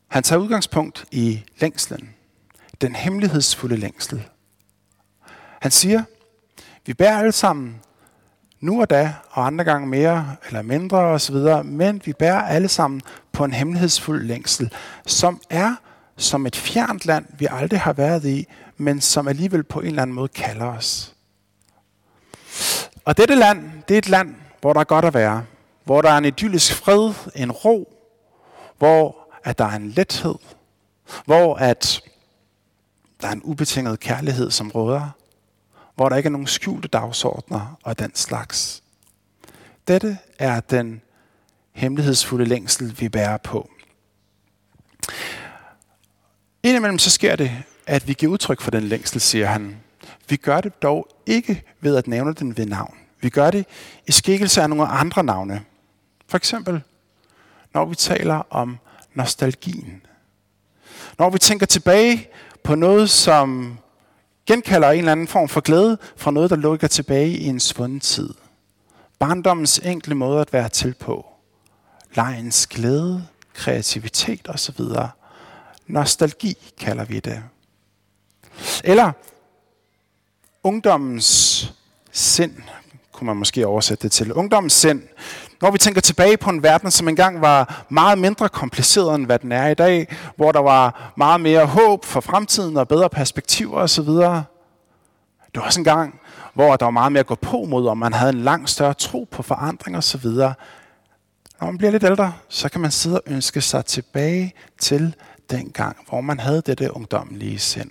Han 0.09 0.23
tager 0.23 0.41
udgangspunkt 0.41 1.05
i 1.11 1.45
længslen. 1.61 2.15
Den 2.81 2.95
hemmelighedsfulde 2.95 3.77
længsel. 3.77 4.29
Han 5.61 5.71
siger, 5.71 6.03
vi 6.87 6.95
bærer 6.95 7.19
alle 7.19 7.33
sammen 7.33 7.81
nu 8.61 8.81
og 8.81 8.91
da, 8.91 9.15
og 9.31 9.47
andre 9.47 9.65
gange 9.65 9.87
mere 9.87 10.37
eller 10.47 10.63
mindre 10.63 10.99
osv., 10.99 11.37
men 11.65 12.03
vi 12.05 12.13
bærer 12.13 12.43
alle 12.43 12.69
sammen 12.69 13.03
på 13.33 13.45
en 13.45 13.53
hemmelighedsfuld 13.53 14.25
længsel, 14.25 14.73
som 15.07 15.41
er 15.51 15.75
som 16.17 16.47
et 16.47 16.57
fjernt 16.57 17.07
land, 17.07 17.27
vi 17.39 17.47
aldrig 17.51 17.81
har 17.81 17.93
været 17.93 18.25
i, 18.25 18.47
men 18.77 19.01
som 19.01 19.29
alligevel 19.29 19.63
på 19.63 19.81
en 19.81 19.87
eller 19.87 20.03
anden 20.03 20.15
måde 20.15 20.29
kalder 20.29 20.67
os. 20.67 21.15
Og 23.09 23.17
dette 23.17 23.35
land, 23.35 23.71
det 23.89 23.95
er 23.95 23.99
et 23.99 24.09
land, 24.09 24.35
hvor 24.61 24.73
der 24.73 24.81
er 24.81 24.85
godt 24.85 25.05
at 25.05 25.15
være. 25.15 25.45
Hvor 25.85 26.03
der 26.03 26.11
er 26.11 26.19
en 26.19 26.25
idyllisk 26.25 26.75
fred, 26.75 27.15
en 27.35 27.53
ro, 27.53 27.93
hvor 28.79 29.17
at 29.45 29.59
der 29.59 29.65
er 29.65 29.77
en 29.77 29.89
lethed, 29.91 30.35
hvor 31.25 31.55
at 31.55 32.01
der 33.21 33.29
er 33.29 33.33
en 33.33 33.43
ubetinget 33.45 34.01
kærlighed, 34.01 34.51
som 34.51 34.71
råder, 34.71 35.11
hvor 35.95 36.09
der 36.09 36.17
ikke 36.17 36.27
er 36.27 36.31
nogen 36.31 36.47
skjulte 36.47 36.89
dagsordner 36.89 37.79
og 37.83 37.99
den 37.99 38.15
slags. 38.15 38.83
Dette 39.89 40.19
er 40.39 40.61
den 40.61 41.03
hemmelighedsfulde 41.73 42.45
længsel, 42.45 43.01
vi 43.01 43.09
bærer 43.09 43.37
på. 43.37 43.71
Indimellem 46.63 46.99
så 46.99 47.11
sker 47.11 47.37
det, 47.37 47.53
at 47.87 48.09
vi 48.09 48.13
giver 48.13 48.33
udtryk 48.33 48.61
for 48.61 48.71
den 48.71 48.83
længsel, 48.83 49.21
siger 49.21 49.47
han. 49.47 49.77
Vi 50.29 50.37
gør 50.37 50.61
det 50.61 50.83
dog 50.83 51.09
ikke 51.27 51.63
ved 51.81 51.97
at 51.97 52.07
nævne 52.07 52.35
den 52.35 52.57
ved 52.57 52.67
navn. 52.67 52.95
Vi 53.21 53.31
gør 53.31 53.51
det 53.51 53.67
i 54.07 54.13
skikkelse 54.13 54.63
af 54.63 54.69
nogle 54.69 54.87
andre 54.87 55.25
navne. 55.25 55.65
For 56.29 56.37
eksempel, 56.37 56.83
når 57.75 57.85
vi 57.85 57.95
taler 57.95 58.43
om 58.51 58.79
nostalgien. 59.15 60.03
Når 61.19 61.31
vi 61.31 61.39
tænker 61.39 61.67
tilbage 61.67 62.29
på 62.63 62.75
noget, 62.75 63.11
som 63.11 63.79
genkalder 64.47 64.91
en 64.91 64.99
eller 64.99 65.13
anden 65.13 65.29
form 65.29 65.49
for 65.49 65.61
glæde 65.61 65.99
fra 66.17 66.31
noget, 66.31 66.51
der 66.51 66.57
lukker 66.57 66.87
tilbage 66.87 67.31
i 67.31 67.47
en 67.47 67.61
svunden 67.61 68.01
tid. 68.01 68.35
Barndommens 69.19 69.79
enkle 69.79 70.15
måde 70.15 70.41
at 70.41 70.53
være 70.53 70.69
til 70.69 70.95
på. 70.95 71.27
Lejens 72.15 72.67
glæde, 72.67 73.27
kreativitet 73.55 74.49
osv. 74.49 74.81
Nostalgi 75.87 76.55
kalder 76.81 77.05
vi 77.05 77.21
det. 77.21 77.43
Eller 78.85 79.13
ungdommens 80.69 81.75
sind, 82.13 82.55
kunne 83.13 83.27
man 83.27 83.37
måske 83.37 83.67
oversætte 83.67 84.03
det 84.03 84.13
til. 84.13 84.33
Ungdommens 84.33 84.73
sind. 84.73 85.03
Når 85.63 85.71
vi 85.71 85.79
tænker 85.79 86.01
tilbage 86.01 86.37
på 86.37 86.51
en 86.51 86.63
verden, 86.63 86.91
som 86.91 87.09
engang 87.09 87.41
var 87.41 87.85
meget 87.89 88.19
mindre 88.19 88.49
kompliceret, 88.49 89.15
end 89.15 89.27
hvad 89.27 89.39
den 89.39 89.53
er 89.53 89.69
i 89.69 89.75
dag, 89.75 90.17
hvor 90.37 90.53
der 90.53 90.61
var 90.61 91.13
meget 91.17 91.41
mere 91.41 91.67
håb 91.67 92.05
for 92.05 92.21
fremtiden 92.21 92.77
og 92.77 92.89
bedre 92.89 93.09
perspektiver 93.09 93.81
osv. 93.81 94.05
Det 94.05 95.55
var 95.55 95.63
også 95.63 95.81
en 95.81 95.85
gang, 95.85 96.21
hvor 96.55 96.77
der 96.77 96.87
var 96.87 96.91
meget 96.91 97.13
mere 97.13 97.21
at 97.21 97.27
gå 97.27 97.35
på 97.35 97.65
mod, 97.65 97.87
og 97.87 97.99
man 97.99 98.13
havde 98.13 98.33
en 98.33 98.41
langt 98.41 98.71
større 98.71 98.95
tro 98.95 99.29
på 99.31 99.43
forandring 99.43 99.97
osv. 99.97 100.27
Når 100.27 101.67
man 101.67 101.79
bliver 101.79 101.91
lidt 101.91 102.05
ældre, 102.05 102.33
så 102.49 102.69
kan 102.69 102.81
man 102.81 102.91
sidde 102.91 103.21
og 103.21 103.33
ønske 103.33 103.61
sig 103.61 103.85
tilbage 103.85 104.55
til 104.81 105.15
den 105.51 105.71
gang, 105.71 105.97
hvor 106.09 106.21
man 106.21 106.41
havde 106.41 106.63
dette 106.67 106.97
ungdommelige 106.97 107.59
sind. 107.59 107.91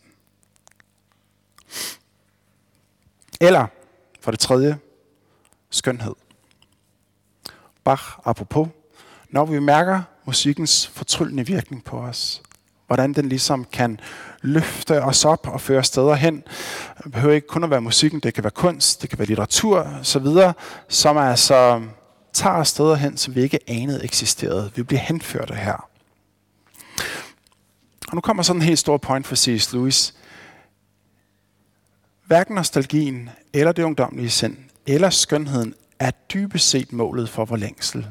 Eller 3.42 3.68
for 4.22 4.32
det 4.32 4.40
tredje, 4.40 4.78
skønhed. 5.70 6.16
Bach 7.84 8.04
apropos, 8.26 8.68
når 9.30 9.46
vi 9.46 9.60
mærker 9.60 10.02
musikkens 10.26 10.88
fortryllende 10.88 11.46
virkning 11.46 11.84
på 11.84 11.98
os. 11.98 12.42
Hvordan 12.88 13.14
den 13.14 13.30
ligesom 13.30 13.66
kan 13.66 14.00
løfte 14.42 15.04
os 15.04 15.26
op 15.26 15.48
og 15.48 15.62
føre 15.62 15.84
steder 15.84 16.16
hen. 16.16 16.44
Det 17.04 17.12
behøver 17.12 17.36
ikke 17.36 17.48
kun 17.48 17.64
at 17.64 17.70
være 17.70 17.82
musikken, 17.82 18.20
det 18.20 18.34
kan 18.34 18.44
være 18.44 18.52
kunst, 18.52 19.02
det 19.02 19.10
kan 19.10 19.20
være 19.20 19.28
litteratur 19.28 19.80
osv., 19.80 20.28
som 20.88 21.18
altså 21.18 21.82
tager 22.34 22.56
os 22.56 22.68
steder 22.68 22.96
hen, 22.96 23.18
som 23.18 23.36
vi 23.36 23.42
ikke 23.42 23.60
anede 23.68 24.04
eksisterede. 24.04 24.72
Vi 24.76 24.84
bliver 24.84 25.00
henført 25.00 25.56
her. 25.56 25.90
Og 28.08 28.16
nu 28.16 28.22
kommer 28.22 28.44
sådan 28.44 28.62
en 28.62 28.68
helt 28.68 28.80
stor 28.80 28.98
point 28.98 29.28
for 29.28 29.36
C.S. 29.36 29.74
Lewis. 29.74 30.14
Hverken 32.28 32.56
nostalgien 32.56 33.30
eller 33.54 33.72
det 33.72 33.84
ungdomlige 33.84 34.30
sind 34.30 34.58
eller 34.88 35.10
skønheden 35.10 35.74
er 36.00 36.12
dybest 36.34 36.70
set 36.70 36.94
målet 36.94 37.30
for 37.30 37.46
vor 37.46 37.56
længsel. 37.56 38.08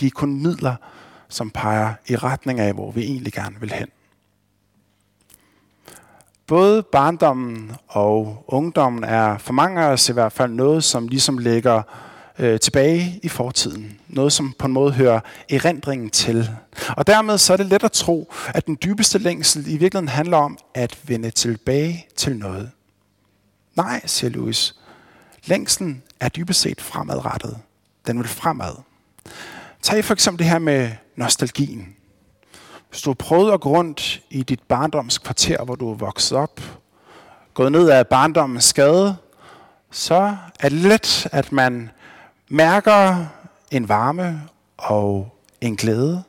De 0.00 0.06
er 0.06 0.10
kun 0.10 0.42
midler, 0.42 0.74
som 1.28 1.50
peger 1.50 1.94
i 2.08 2.16
retning 2.16 2.60
af, 2.60 2.72
hvor 2.74 2.90
vi 2.90 3.02
egentlig 3.02 3.32
gerne 3.32 3.60
vil 3.60 3.72
hen. 3.72 3.88
Både 6.46 6.82
barndommen 6.82 7.72
og 7.88 8.44
ungdommen 8.48 9.04
er 9.04 9.38
for 9.38 9.52
mange 9.52 9.82
af 9.82 9.92
os 9.92 10.08
i 10.08 10.12
hvert 10.12 10.32
fald 10.32 10.52
noget, 10.52 10.84
som 10.84 11.08
ligesom 11.08 11.38
ligger 11.38 11.82
øh, 12.38 12.60
tilbage 12.60 13.20
i 13.22 13.28
fortiden. 13.28 14.00
Noget, 14.08 14.32
som 14.32 14.54
på 14.58 14.66
en 14.66 14.72
måde 14.72 14.92
hører 14.92 15.20
erindringen 15.50 16.10
til. 16.10 16.50
Og 16.96 17.06
dermed 17.06 17.38
så 17.38 17.52
er 17.52 17.56
det 17.56 17.66
let 17.66 17.84
at 17.84 17.92
tro, 17.92 18.32
at 18.48 18.66
den 18.66 18.78
dybeste 18.84 19.18
længsel 19.18 19.66
i 19.66 19.76
virkeligheden 19.76 20.08
handler 20.08 20.36
om 20.36 20.58
at 20.74 20.98
vende 21.06 21.30
tilbage 21.30 22.06
til 22.16 22.36
noget. 22.36 22.70
Nej, 23.76 24.06
siger 24.06 24.30
Louis. 24.30 24.74
Længslen 25.44 26.02
er 26.20 26.28
dybest 26.28 26.60
set 26.60 26.80
fremadrettet. 26.80 27.58
Den 28.06 28.18
vil 28.18 28.28
fremad. 28.28 28.74
Tag 29.82 30.04
for 30.04 30.12
eksempel 30.12 30.38
det 30.38 30.50
her 30.52 30.58
med 30.58 30.90
nostalgien. 31.16 31.96
Hvis 32.90 33.02
du 33.02 33.10
har 33.10 33.14
prøvet 33.14 33.52
at 33.52 33.60
gå 33.60 33.68
rundt 33.68 34.22
i 34.30 34.42
dit 34.42 34.62
barndomskvarter, 34.62 35.64
hvor 35.64 35.74
du 35.74 35.90
er 35.90 35.94
vokset 35.94 36.38
op, 36.38 36.60
gået 37.54 37.72
ned 37.72 37.88
af 37.88 38.06
barndommens 38.06 38.64
skade, 38.64 39.16
så 39.90 40.36
er 40.60 40.68
det 40.68 40.78
let, 40.78 41.28
at 41.32 41.52
man 41.52 41.90
mærker 42.48 43.26
en 43.70 43.88
varme 43.88 44.42
og 44.76 45.36
en 45.60 45.76
glæde. 45.76 46.22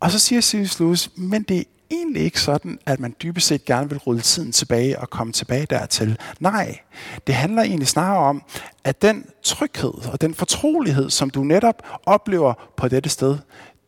Og 0.00 0.10
så 0.10 0.18
siger 0.18 0.40
C.S. 0.40 0.80
Lewis, 0.80 1.10
men 1.16 1.42
det 1.42 1.58
er 1.58 1.64
egentlig 1.98 2.22
ikke 2.22 2.40
sådan, 2.40 2.78
at 2.86 3.00
man 3.00 3.14
dybest 3.22 3.46
set 3.46 3.64
gerne 3.64 3.88
vil 3.88 3.98
rulle 3.98 4.20
tiden 4.20 4.52
tilbage 4.52 4.98
og 4.98 5.10
komme 5.10 5.32
tilbage 5.32 5.66
dertil. 5.66 6.18
Nej, 6.40 6.78
det 7.26 7.34
handler 7.34 7.62
egentlig 7.62 7.88
snarere 7.88 8.18
om, 8.18 8.42
at 8.84 9.02
den 9.02 9.26
tryghed 9.42 10.12
og 10.12 10.20
den 10.20 10.34
fortrolighed, 10.34 11.10
som 11.10 11.30
du 11.30 11.44
netop 11.44 11.82
oplever 12.06 12.54
på 12.76 12.88
dette 12.88 13.08
sted, 13.10 13.38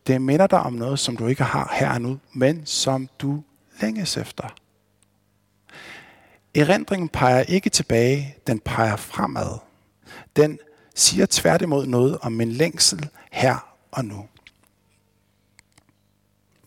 det 0.07 0.21
minder 0.21 0.47
dig 0.47 0.59
om 0.59 0.73
noget, 0.73 0.99
som 0.99 1.17
du 1.17 1.27
ikke 1.27 1.43
har 1.43 1.75
her 1.79 1.89
og 1.93 2.01
nu, 2.01 2.19
men 2.33 2.65
som 2.65 3.09
du 3.19 3.43
længes 3.81 4.17
efter. 4.17 4.55
Erindringen 6.55 7.09
peger 7.09 7.41
ikke 7.41 7.69
tilbage, 7.69 8.35
den 8.47 8.59
peger 8.59 8.95
fremad. 8.95 9.59
Den 10.35 10.59
siger 10.95 11.25
tværtimod 11.29 11.85
noget 11.85 12.17
om 12.21 12.31
min 12.31 12.51
længsel 12.51 13.09
her 13.31 13.75
og 13.91 14.05
nu. 14.05 14.25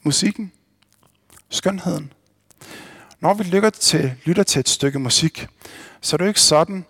Musikken, 0.03 0.53
skønheden. 1.51 2.13
Når 3.21 3.35
vi 3.35 3.43
lytter 3.43 3.71
til, 3.71 4.15
lytter 4.25 4.43
til 4.43 4.61
et 4.61 4.69
stykke 4.69 4.99
musik, 4.99 5.47
så 6.01 6.17
er 6.17 6.19
det 6.19 6.25
jo 6.25 6.29
ikke 6.29 6.41
sådan, 6.41 6.85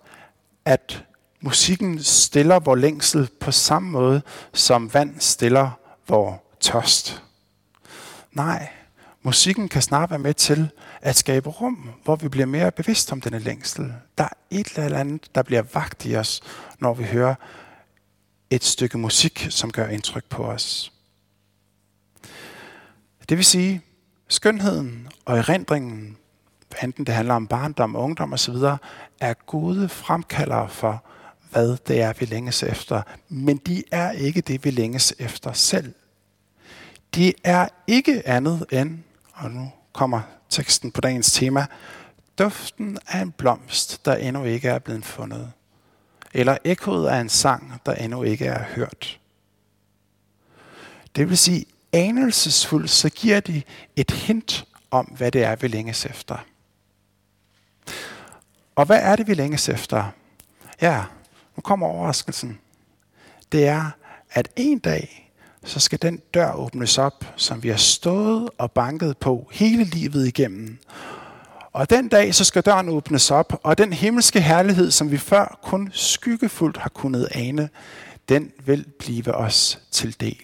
at 0.65 1.05
musikken 1.41 2.03
stiller 2.03 2.59
vores 2.59 2.81
længsel 2.81 3.29
på 3.41 3.53
samme 3.53 3.91
måde, 3.91 4.23
som 4.53 4.95
vand 4.95 5.21
stiller 5.21 5.71
vor 6.09 6.45
tørst. 6.61 7.23
Nej, 8.33 8.69
musikken 9.23 9.69
kan 9.69 9.83
snart 9.83 10.11
være 10.11 10.19
med 10.19 10.35
til 10.35 10.71
at 11.01 11.17
skabe 11.17 11.49
rum, 11.49 11.91
hvor 12.05 12.17
vi 12.17 12.29
bliver 12.29 12.47
mere 12.47 12.71
bevidst 12.71 13.13
om 13.13 13.21
denne 13.21 13.39
længsel. 13.39 13.95
Der 14.19 14.25
er 14.25 14.29
et 14.51 14.73
eller 14.77 14.99
andet, 14.99 15.35
der 15.35 15.43
bliver 15.43 15.63
vagt 15.75 16.07
i 16.07 16.17
os, 16.17 16.41
når 16.79 16.95
vi 16.95 17.05
hører 17.05 17.35
et 18.51 18.65
stykke 18.65 18.99
musik, 18.99 19.47
som 19.51 19.73
gør 19.73 19.87
indtryk 19.89 20.25
på 20.25 20.45
os. 20.45 20.93
Det 23.29 23.37
vil 23.37 23.45
sige, 23.45 23.83
skønheden 24.31 25.09
og 25.25 25.39
erindringen, 25.39 26.17
enten 26.83 27.07
det 27.07 27.15
handler 27.15 27.35
om 27.35 27.47
barndom, 27.47 27.97
ungdom 27.97 28.33
osv., 28.33 28.55
er 29.21 29.35
gode 29.47 29.89
fremkaldere 29.89 30.69
for, 30.69 31.05
hvad 31.51 31.77
det 31.89 32.01
er, 32.01 32.13
vi 32.19 32.27
længes 32.27 32.63
efter. 32.63 33.03
Men 33.29 33.57
de 33.57 33.83
er 33.93 34.11
ikke 34.11 34.41
det, 34.41 34.65
vi 34.65 34.71
længes 34.71 35.15
efter 35.19 35.53
selv. 35.53 35.95
De 37.15 37.33
er 37.45 37.69
ikke 37.87 38.29
andet 38.29 38.67
end, 38.73 38.99
og 39.33 39.51
nu 39.51 39.73
kommer 39.93 40.21
teksten 40.49 40.91
på 40.91 41.01
dagens 41.01 41.33
tema, 41.33 41.67
duften 42.39 42.99
af 43.09 43.21
en 43.21 43.33
blomst, 43.33 44.05
der 44.05 44.15
endnu 44.15 44.45
ikke 44.45 44.69
er 44.69 44.79
blevet 44.79 45.05
fundet. 45.05 45.53
Eller 46.35 46.57
ekkoet 46.65 47.09
af 47.09 47.21
en 47.21 47.29
sang, 47.29 47.81
der 47.87 47.95
endnu 47.95 48.23
ikke 48.23 48.47
er 48.47 48.65
hørt. 48.65 49.21
Det 51.17 51.29
vil 51.29 51.39
sige, 51.39 51.65
anelsesfuldt, 51.93 52.91
så 52.91 53.11
giver 53.11 53.41
de 53.41 53.63
et 53.97 54.11
hint 54.11 54.65
om, 54.91 55.05
hvad 55.05 55.31
det 55.31 55.45
er, 55.45 55.57
vi 55.57 55.69
længes 55.69 56.07
efter. 56.07 56.37
Og 58.77 58.87
hvad 58.87 58.99
er 59.03 59.17
det, 59.17 59.27
vi 59.27 59.35
længes 59.35 59.69
efter? 59.69 60.05
Ja, 60.81 61.05
nu 61.57 61.61
kommer 61.61 61.87
overraskelsen. 61.87 62.59
Det 63.53 63.67
er, 63.67 63.91
at 64.31 64.49
en 64.57 64.79
dag, 64.79 65.33
så 65.65 65.81
skal 65.81 65.99
den 66.03 66.21
dør 66.35 66.53
åbnes 66.53 66.99
op, 66.99 67.25
som 67.37 67.63
vi 67.63 67.69
har 67.69 67.77
stået 67.77 68.51
og 68.59 68.73
banket 68.73 69.19
på 69.19 69.49
hele 69.53 69.85
livet 69.85 70.27
igennem. 70.27 70.79
Og 71.73 71.91
den 71.91 72.09
dag, 72.09 72.35
så 72.35 72.45
skal 72.45 72.63
døren 72.63 72.89
åbnes 72.89 73.31
op, 73.31 73.61
og 73.63 73.79
den 73.79 73.93
himmelske 73.93 74.41
herlighed, 74.41 74.91
som 74.91 75.11
vi 75.11 75.19
før 75.19 75.59
kun 75.63 75.91
skyggefuldt 75.93 76.77
har 76.77 76.89
kunnet 76.89 77.29
ane, 77.31 77.69
den 78.29 78.53
vil 78.65 78.87
blive 78.99 79.35
os 79.35 79.81
til 79.91 80.21
del. 80.21 80.43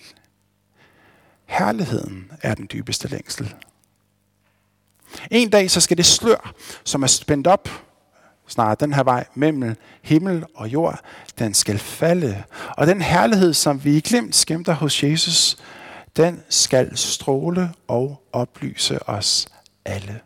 Herligheden 1.46 2.32
er 2.42 2.54
den 2.54 2.68
dybeste 2.72 3.08
længsel. 3.08 3.54
En 5.30 5.50
dag 5.50 5.70
så 5.70 5.80
skal 5.80 5.96
det 5.96 6.06
slør, 6.06 6.54
som 6.84 7.02
er 7.02 7.06
spændt 7.06 7.46
op, 7.46 7.68
snart 8.46 8.80
den 8.80 8.92
her 8.92 9.02
vej 9.02 9.26
mellem 9.34 9.76
himmel 10.02 10.44
og 10.54 10.68
jord, 10.68 11.00
den 11.38 11.54
skal 11.54 11.78
falde. 11.78 12.44
Og 12.76 12.86
den 12.86 13.02
herlighed, 13.02 13.54
som 13.54 13.84
vi 13.84 13.96
i 13.96 14.00
glimt 14.00 14.36
skæmter 14.36 14.72
hos 14.72 15.02
Jesus, 15.02 15.56
den 16.16 16.42
skal 16.48 16.96
stråle 16.96 17.72
og 17.88 18.22
oplyse 18.32 19.08
os 19.08 19.48
alle. 19.84 20.20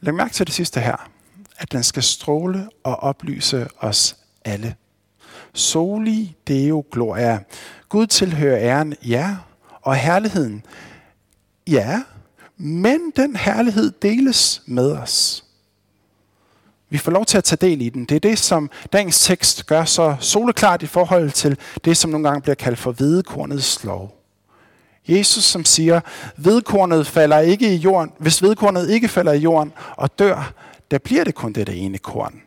Læg 0.00 0.14
mærke 0.14 0.34
til 0.34 0.46
det 0.46 0.54
sidste 0.54 0.80
her, 0.80 1.10
at 1.58 1.72
den 1.72 1.82
skal 1.82 2.02
stråle 2.02 2.68
og 2.84 2.96
oplyse 2.96 3.68
os 3.78 4.16
alle. 4.44 4.76
Soli 5.52 6.36
Deo 6.48 6.84
Gloria. 6.92 7.38
Gud 7.88 8.06
tilhører 8.06 8.58
æren, 8.58 8.94
ja, 9.06 9.36
og 9.82 9.96
herligheden, 9.96 10.62
ja, 11.66 12.02
men 12.56 13.12
den 13.16 13.36
herlighed 13.36 13.90
deles 14.02 14.62
med 14.66 14.92
os. 14.92 15.44
Vi 16.90 16.98
får 16.98 17.12
lov 17.12 17.24
til 17.24 17.38
at 17.38 17.44
tage 17.44 17.68
del 17.68 17.80
i 17.80 17.88
den. 17.88 18.04
Det 18.04 18.16
er 18.16 18.20
det, 18.20 18.38
som 18.38 18.70
dagens 18.92 19.24
tekst 19.24 19.66
gør 19.66 19.84
så 19.84 20.16
soleklart 20.20 20.82
i 20.82 20.86
forhold 20.86 21.30
til 21.30 21.58
det, 21.84 21.96
som 21.96 22.10
nogle 22.10 22.28
gange 22.28 22.42
bliver 22.42 22.54
kaldt 22.54 22.78
for 22.78 22.92
hvedekornets 22.92 23.84
lov. 23.84 24.16
Jesus 25.08 25.44
som 25.44 25.64
siger, 25.64 26.00
vedkornet 26.36 27.06
falder 27.06 27.38
ikke 27.38 27.74
i 27.74 27.76
jorden. 27.76 28.12
Hvis 28.18 28.42
vedkornet 28.42 28.90
ikke 28.90 29.08
falder 29.08 29.32
i 29.32 29.38
jorden 29.38 29.72
og 29.96 30.18
dør, 30.18 30.52
der 30.90 30.98
bliver 30.98 31.24
det 31.24 31.34
kun 31.34 31.52
det 31.52 31.68
ene 31.68 31.98
korn. 31.98 32.42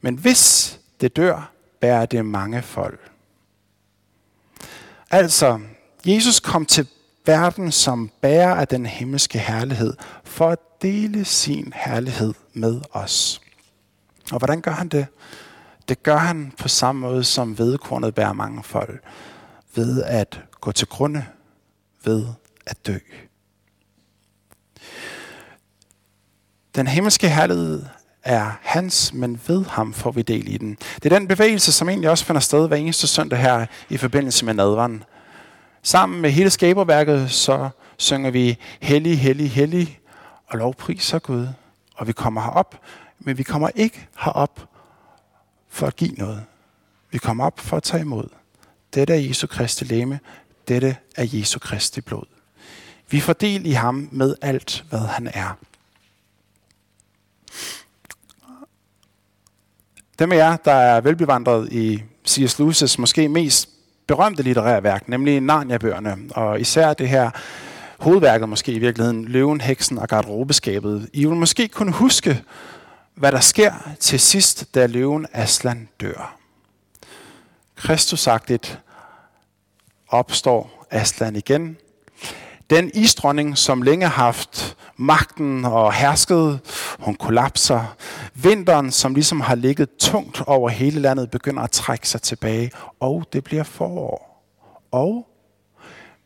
Men 0.00 0.14
hvis 0.14 0.78
det 1.00 1.16
dør, 1.16 1.52
bærer 1.80 2.06
det 2.06 2.26
mange 2.26 2.62
folk. 2.62 3.10
Altså, 5.10 5.60
Jesus 6.06 6.40
kom 6.40 6.66
til 6.66 6.86
verden 7.26 7.72
som 7.72 8.10
bærer 8.20 8.54
af 8.54 8.68
den 8.68 8.86
himmelske 8.86 9.38
herlighed, 9.38 9.94
for 10.24 10.48
at 10.48 10.58
dele 10.82 11.24
sin 11.24 11.72
herlighed 11.76 12.34
med 12.52 12.80
os. 12.92 13.40
Og 14.32 14.38
hvordan 14.38 14.60
gør 14.60 14.70
han 14.70 14.88
det? 14.88 15.06
Det 15.88 16.02
gør 16.02 16.16
han 16.16 16.52
på 16.58 16.68
samme 16.68 17.00
måde, 17.00 17.24
som 17.24 17.58
vedkornet 17.58 18.14
bærer 18.14 18.32
mange 18.32 18.62
folk, 18.62 19.04
ved 19.74 20.02
at 20.02 20.40
gå 20.60 20.72
til 20.72 20.86
grunde, 20.86 21.24
ved 22.04 22.26
at 22.66 22.86
dø. 22.86 22.98
Den 26.74 26.86
himmelske 26.86 27.28
herlighed 27.28 27.84
er 28.28 28.50
hans, 28.62 29.12
men 29.12 29.40
ved 29.46 29.64
ham 29.64 29.94
får 29.94 30.10
vi 30.10 30.22
del 30.22 30.54
i 30.54 30.56
den. 30.56 30.78
Det 30.94 31.12
er 31.12 31.18
den 31.18 31.28
bevægelse, 31.28 31.72
som 31.72 31.88
egentlig 31.88 32.10
også 32.10 32.24
finder 32.24 32.40
sted 32.40 32.68
hver 32.68 32.76
eneste 32.76 33.06
søndag 33.06 33.38
her 33.38 33.66
i 33.88 33.96
forbindelse 33.96 34.44
med 34.44 34.54
nadveren. 34.54 35.04
Sammen 35.82 36.20
med 36.20 36.30
hele 36.30 36.50
skaberværket, 36.50 37.30
så 37.30 37.68
synger 37.96 38.30
vi 38.30 38.58
hellig, 38.80 39.20
hellig, 39.20 39.50
hellig 39.50 40.00
og 40.46 40.58
lovpriser 40.58 41.18
Gud. 41.18 41.48
Og 41.94 42.06
vi 42.06 42.12
kommer 42.12 42.40
herop, 42.40 42.80
men 43.18 43.38
vi 43.38 43.42
kommer 43.42 43.70
ikke 43.74 44.08
herop 44.18 44.68
for 45.68 45.86
at 45.86 45.96
give 45.96 46.12
noget. 46.12 46.44
Vi 47.10 47.18
kommer 47.18 47.44
op 47.44 47.60
for 47.60 47.76
at 47.76 47.82
tage 47.82 48.00
imod. 48.00 48.28
Dette 48.94 49.14
er 49.14 49.18
Jesu 49.18 49.46
Kristi 49.46 49.84
læme. 49.84 50.20
Dette 50.68 50.96
er 51.16 51.26
Jesu 51.32 51.58
Kristi 51.58 52.00
blod. 52.00 52.26
Vi 53.10 53.20
får 53.20 53.32
del 53.32 53.66
i 53.66 53.72
ham 53.72 54.08
med 54.12 54.34
alt, 54.42 54.84
hvad 54.90 55.00
han 55.00 55.30
er. 55.34 55.58
Dem 60.18 60.32
af 60.32 60.36
jer, 60.36 60.56
der 60.56 60.72
er 60.72 61.00
velbevandret 61.00 61.72
i 61.72 62.02
C.S. 62.28 62.60
Lewis' 62.60 62.96
måske 62.98 63.28
mest 63.28 63.68
berømte 64.06 64.42
litterære 64.42 64.82
værk, 64.82 65.08
nemlig 65.08 65.40
Narnia-bøgerne, 65.40 66.16
og 66.30 66.60
især 66.60 66.94
det 66.94 67.08
her 67.08 67.30
hovedværket 67.98 68.48
måske 68.48 68.72
i 68.72 68.78
virkeligheden, 68.78 69.24
Løven, 69.24 69.60
Heksen 69.60 69.98
og 69.98 70.08
Garderobeskabet. 70.08 71.08
I 71.12 71.26
vil 71.26 71.36
måske 71.36 71.68
kunne 71.68 71.92
huske, 71.92 72.42
hvad 73.14 73.32
der 73.32 73.40
sker 73.40 73.72
til 74.00 74.20
sidst, 74.20 74.74
da 74.74 74.86
løven 74.86 75.26
Aslan 75.32 75.88
dør. 76.00 76.36
Kristusagtigt 77.76 78.80
opstår 80.08 80.86
Aslan 80.90 81.36
igen. 81.36 81.76
Den 82.70 82.90
isdronning, 82.94 83.58
som 83.58 83.82
længe 83.82 84.06
har 84.06 84.24
haft 84.24 84.76
magten 84.96 85.64
og 85.64 85.92
hersket, 85.92 86.60
hun 86.98 87.14
kollapser. 87.14 87.96
Vinteren, 88.34 88.90
som 88.90 89.14
ligesom 89.14 89.40
har 89.40 89.54
ligget 89.54 89.88
tungt 89.98 90.42
over 90.46 90.68
hele 90.68 91.00
landet, 91.00 91.30
begynder 91.30 91.62
at 91.62 91.70
trække 91.70 92.08
sig 92.08 92.22
tilbage, 92.22 92.70
og 93.00 93.24
det 93.32 93.44
bliver 93.44 93.62
forår. 93.62 94.44
Og 94.90 95.28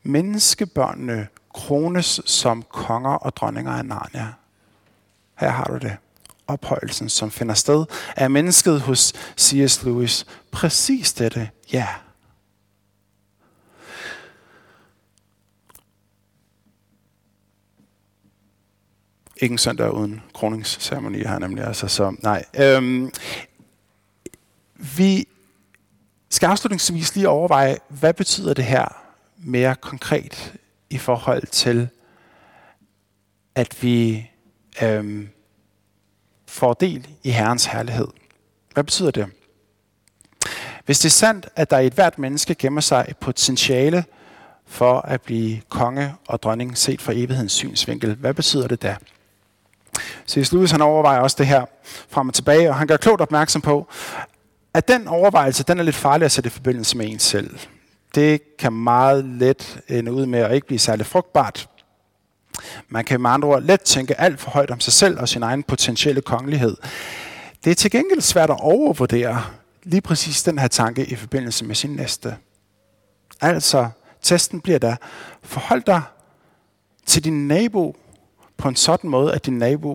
menneskebørnene 0.03 1.29
krones 1.55 2.21
som 2.25 2.63
konger 2.63 3.11
og 3.11 3.37
dronninger 3.37 3.73
af 3.73 3.85
Narnia. 3.85 4.29
Her 5.39 5.51
har 5.51 5.65
du 5.65 5.77
det. 5.77 5.97
ophøjelsen, 6.47 7.09
som 7.09 7.31
finder 7.31 7.55
sted, 7.55 7.85
er 8.17 8.29
mennesket 8.29 8.81
hos 8.81 9.13
C.S. 9.39 9.83
Lewis 9.83 10.27
præcis 10.51 11.13
dette, 11.13 11.51
ja. 11.73 11.89
Ikke 19.43 19.53
en 19.53 19.59
søndag 19.59 19.95
uden 19.95 20.21
kroningsceremoni 20.35 21.19
her 21.19 21.39
nemlig. 21.39 21.65
Altså, 21.65 21.89
så 21.89 22.17
nej. 22.23 22.45
Øhm, 22.59 23.13
vi 24.97 25.29
skal 26.31 26.47
afslutningsvis 26.47 27.15
lige 27.15 27.29
overveje, 27.29 27.77
hvad 27.89 28.15
betyder 28.15 28.55
det 28.55 28.65
her 28.65 29.03
mere 29.39 29.75
konkret 29.75 30.55
i 30.91 30.99
forhold 30.99 31.47
til, 31.47 31.89
at 33.55 33.83
vi 33.83 34.31
øhm, 34.83 35.29
får 36.47 36.73
del 36.73 37.09
i 37.23 37.31
Herrens 37.31 37.65
herlighed. 37.65 38.09
Hvad 38.75 38.85
betyder 38.85 39.11
det? 39.11 39.27
Hvis 40.85 40.99
det 40.99 41.09
er 41.09 41.11
sandt, 41.11 41.49
at 41.57 41.71
der 41.71 41.79
i 41.79 41.87
et 41.87 41.95
hvert 41.95 42.19
menneske 42.19 42.55
gemmer 42.55 42.81
sig 42.81 43.07
et 43.09 43.17
potentiale 43.17 44.05
for 44.67 45.01
at 45.01 45.23
blive 45.23 45.61
konge 45.69 46.15
og 46.29 46.43
dronning 46.43 46.79
set 46.79 47.03
fra 47.03 47.13
evighedens 47.13 47.53
synsvinkel, 47.53 48.15
hvad 48.15 48.35
betyder 48.35 48.69
det 48.69 48.83
da? 48.83 48.97
C.S. 50.29 50.53
Lewis 50.53 50.71
han 50.71 50.83
overvejer 50.83 51.21
også 51.21 51.37
det 51.39 51.47
her 51.47 51.65
frem 52.09 52.29
og 52.29 52.35
tilbage, 52.35 52.69
og 52.69 52.77
han 52.77 52.87
gør 52.87 52.97
klogt 52.97 53.21
opmærksom 53.21 53.63
på, 53.63 53.89
at 54.75 54.89
den 54.89 55.09
overvejelse 55.09 55.65
den 55.65 55.79
er 55.79 55.83
lidt 55.83 55.97
farlig 55.97 56.25
at 56.25 56.33
sætte 56.33 56.49
i 56.49 56.51
forbindelse 56.51 56.97
med 56.97 57.07
en 57.07 57.19
selv. 57.19 57.59
Det 58.15 58.57
kan 58.57 58.73
meget 58.73 59.25
let 59.25 59.81
ende 59.89 60.13
ud 60.13 60.27
med 60.27 60.39
at 60.39 60.55
ikke 60.55 60.67
blive 60.67 60.79
særlig 60.79 61.07
frugtbart. 61.07 61.69
Man 62.89 63.05
kan 63.05 63.21
med 63.21 63.31
andre 63.31 63.49
ord 63.49 63.63
let 63.63 63.81
tænke 63.81 64.21
alt 64.21 64.41
for 64.41 64.51
højt 64.51 64.71
om 64.71 64.81
sig 64.81 64.93
selv 64.93 65.21
og 65.21 65.29
sin 65.29 65.43
egen 65.43 65.63
potentielle 65.63 66.23
kongelighed. 66.23 66.77
Det 67.65 67.71
er 67.71 67.75
til 67.75 67.91
gengæld 67.91 68.21
svært 68.21 68.51
at 68.51 68.61
overvurdere 68.61 69.45
lige 69.83 70.01
præcis 70.01 70.43
den 70.43 70.59
her 70.59 70.69
tanke 70.69 71.05
i 71.05 71.15
forbindelse 71.15 71.65
med 71.65 71.75
sin 71.75 71.91
næste. 71.91 72.37
Altså, 73.41 73.89
testen 74.23 74.61
bliver 74.61 74.79
der, 74.79 74.97
forhold 75.43 75.83
dig 75.83 76.03
til 77.07 77.25
din 77.25 77.49
nabo 77.49 77.97
på 78.63 78.69
en 78.69 78.77
sådan 78.77 79.11
måde, 79.11 79.35
at 79.35 79.47
din 79.47 79.59
nabo 79.59 79.95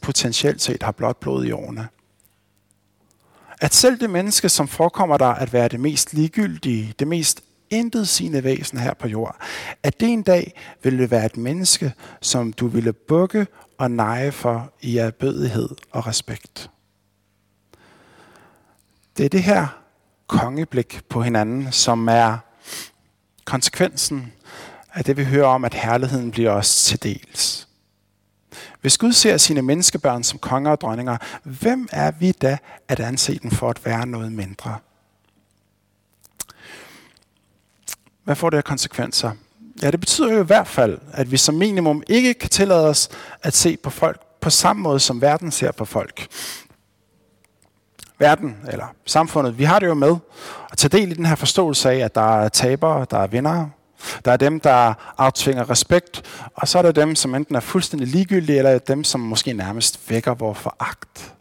potentielt 0.00 0.62
set 0.62 0.82
har 0.82 0.92
blot 0.92 1.20
blod 1.20 1.44
i 1.44 1.52
årene. 1.52 1.88
At 3.60 3.74
selv 3.74 4.00
det 4.00 4.10
menneske, 4.10 4.48
som 4.48 4.68
forekommer 4.68 5.16
dig 5.16 5.38
at 5.38 5.52
være 5.52 5.68
det 5.68 5.80
mest 5.80 6.14
ligegyldige, 6.14 6.94
det 6.98 7.08
mest 7.08 7.42
intet 7.70 8.08
sine 8.08 8.44
væsen 8.44 8.78
her 8.78 8.94
på 8.94 9.08
jord, 9.08 9.36
at 9.82 10.00
det 10.00 10.08
en 10.08 10.22
dag 10.22 10.60
ville 10.82 11.10
være 11.10 11.26
et 11.26 11.36
menneske, 11.36 11.92
som 12.20 12.52
du 12.52 12.66
ville 12.66 12.92
bukke 12.92 13.46
og 13.78 13.90
neje 13.90 14.32
for 14.32 14.72
i 14.80 14.96
erbødighed 14.98 15.68
og 15.90 16.06
respekt. 16.06 16.70
Det 19.16 19.24
er 19.24 19.28
det 19.28 19.42
her 19.42 19.66
kongeblik 20.26 21.00
på 21.08 21.22
hinanden, 21.22 21.72
som 21.72 22.08
er 22.08 22.38
konsekvensen 23.44 24.32
af 24.94 25.04
det, 25.04 25.16
vi 25.16 25.24
hører 25.24 25.46
om, 25.46 25.64
at 25.64 25.74
herligheden 25.74 26.30
bliver 26.30 26.50
os 26.50 26.84
til 26.84 27.02
dels. 27.02 27.67
Hvis 28.80 28.98
Gud 28.98 29.12
ser 29.12 29.36
sine 29.36 29.62
menneskebørn 29.62 30.24
som 30.24 30.38
konger 30.38 30.70
og 30.70 30.80
dronninger, 30.80 31.16
hvem 31.42 31.88
er 31.92 32.10
vi 32.10 32.32
da 32.32 32.58
at 32.88 33.00
anse 33.00 33.38
dem 33.38 33.50
for 33.50 33.70
at 33.70 33.84
være 33.84 34.06
noget 34.06 34.32
mindre? 34.32 34.76
Hvad 38.24 38.36
får 38.36 38.50
det 38.50 38.56
af 38.56 38.64
konsekvenser? 38.64 39.32
Ja, 39.82 39.90
det 39.90 40.00
betyder 40.00 40.32
jo 40.32 40.42
i 40.42 40.46
hvert 40.46 40.68
fald, 40.68 40.98
at 41.12 41.32
vi 41.32 41.36
som 41.36 41.54
minimum 41.54 42.02
ikke 42.06 42.34
kan 42.34 42.50
tillade 42.50 42.88
os 42.88 43.08
at 43.42 43.54
se 43.54 43.76
på 43.76 43.90
folk 43.90 44.20
på 44.40 44.50
samme 44.50 44.82
måde, 44.82 45.00
som 45.00 45.20
verden 45.20 45.50
ser 45.50 45.72
på 45.72 45.84
folk. 45.84 46.26
Verden, 48.18 48.56
eller 48.68 48.86
samfundet, 49.06 49.58
vi 49.58 49.64
har 49.64 49.78
det 49.78 49.86
jo 49.86 49.94
med 49.94 50.16
at 50.72 50.78
tage 50.78 50.98
del 50.98 51.10
i 51.10 51.14
den 51.14 51.26
her 51.26 51.34
forståelse 51.34 51.90
af, 51.90 51.96
at 51.96 52.14
der 52.14 52.40
er 52.40 52.48
tabere, 52.48 53.06
der 53.10 53.18
er 53.18 53.26
vindere, 53.26 53.70
der 54.24 54.32
er 54.32 54.36
dem, 54.36 54.60
der 54.60 54.94
aftvinger 55.18 55.70
respekt, 55.70 56.22
og 56.54 56.68
så 56.68 56.78
er 56.78 56.82
der 56.82 56.92
dem, 56.92 57.14
som 57.14 57.34
enten 57.34 57.54
er 57.54 57.60
fuldstændig 57.60 58.08
ligegyldige, 58.08 58.58
eller 58.58 58.78
dem, 58.78 59.04
som 59.04 59.20
måske 59.20 59.52
nærmest 59.52 60.10
vækker 60.10 60.34
vores 60.34 60.58
foragt. 60.58 61.34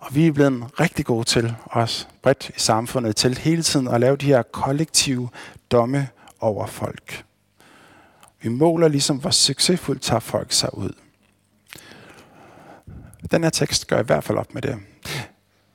Og 0.00 0.14
vi 0.14 0.26
er 0.26 0.32
blevet 0.32 0.80
rigtig 0.80 1.04
gode 1.04 1.24
til, 1.24 1.54
os 1.66 2.08
bredt 2.22 2.48
i 2.48 2.60
samfundet, 2.60 3.16
til 3.16 3.38
hele 3.38 3.62
tiden 3.62 3.88
at 3.88 4.00
lave 4.00 4.16
de 4.16 4.26
her 4.26 4.42
kollektive 4.42 5.28
domme 5.70 6.08
over 6.40 6.66
folk. 6.66 7.24
Vi 8.42 8.48
måler 8.48 8.88
ligesom, 8.88 9.16
hvor 9.16 9.30
succesfuldt 9.30 10.02
tager 10.02 10.20
folk 10.20 10.52
sig 10.52 10.78
ud. 10.78 10.92
Den 13.30 13.42
her 13.42 13.50
tekst 13.50 13.86
gør 13.86 14.00
i 14.00 14.04
hvert 14.04 14.24
fald 14.24 14.38
op 14.38 14.54
med 14.54 14.62
det. 14.62 14.76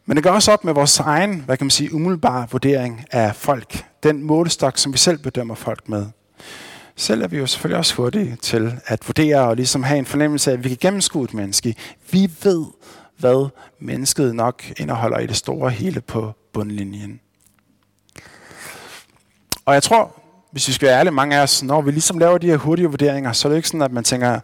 Men 0.06 0.18
det 0.18 0.24
gør 0.24 0.32
også 0.32 0.52
op 0.52 0.64
med 0.64 0.74
vores 0.74 1.00
egen, 1.00 1.44
hvad 1.46 1.58
kan 1.58 1.66
man 1.66 1.72
sige, 1.72 1.94
umiddelbare 1.94 2.48
vurdering 2.52 3.06
af 3.12 3.36
folk. 3.36 3.86
Den 4.04 4.24
målestok, 4.24 4.78
som 4.78 4.94
vi 4.94 4.98
selv 4.98 5.18
bedømmer 5.18 5.56
folk 5.56 5.90
med. 5.90 6.06
Selv 6.96 7.22
er 7.22 7.28
vi 7.28 7.38
jo 7.38 7.48
selvfølgelig 7.48 7.78
også 7.78 7.96
hurtige 7.96 8.38
til 8.42 8.80
at 8.86 9.08
vurdere 9.08 9.40
og 9.40 9.56
ligesom 9.56 9.84
have 9.84 10.00
en 10.00 10.06
fornemmelse 10.06 10.52
af, 10.52 10.54
at 10.56 10.64
vi 10.64 10.70
kan 10.70 10.78
gennemskue 10.82 11.24
et 11.24 11.34
menneske. 11.34 11.76
Vi 12.12 12.32
ved, 12.44 12.66
hvad 13.18 13.50
mennesket 13.80 14.36
nok 14.36 14.64
indeholder 14.78 15.20
i 15.20 15.28
det 15.28 15.36
store 15.36 15.70
hele 15.70 16.02
på 16.02 16.34
bundlinjen. 16.54 17.20
Og 19.66 19.74
jeg 19.74 19.84
tror, 19.84 20.22
hvis 20.52 20.68
vi 20.68 20.74
skal 20.74 20.88
være 20.88 21.00
ærlige, 21.00 21.14
mange 21.14 21.38
af 21.38 21.44
os, 21.44 21.64
når 21.64 21.82
vi 21.82 21.92
ligesom 21.92 22.18
laver 22.18 22.38
de 22.38 22.48
her 22.48 22.58
hurtige 22.58 22.88
vurderinger, 22.88 23.32
så 23.32 23.48
er 23.48 23.50
det 23.50 23.58
ikke 23.58 23.68
sådan, 23.68 23.82
at 23.82 23.92
man 23.92 24.04
tænker, 24.04 24.40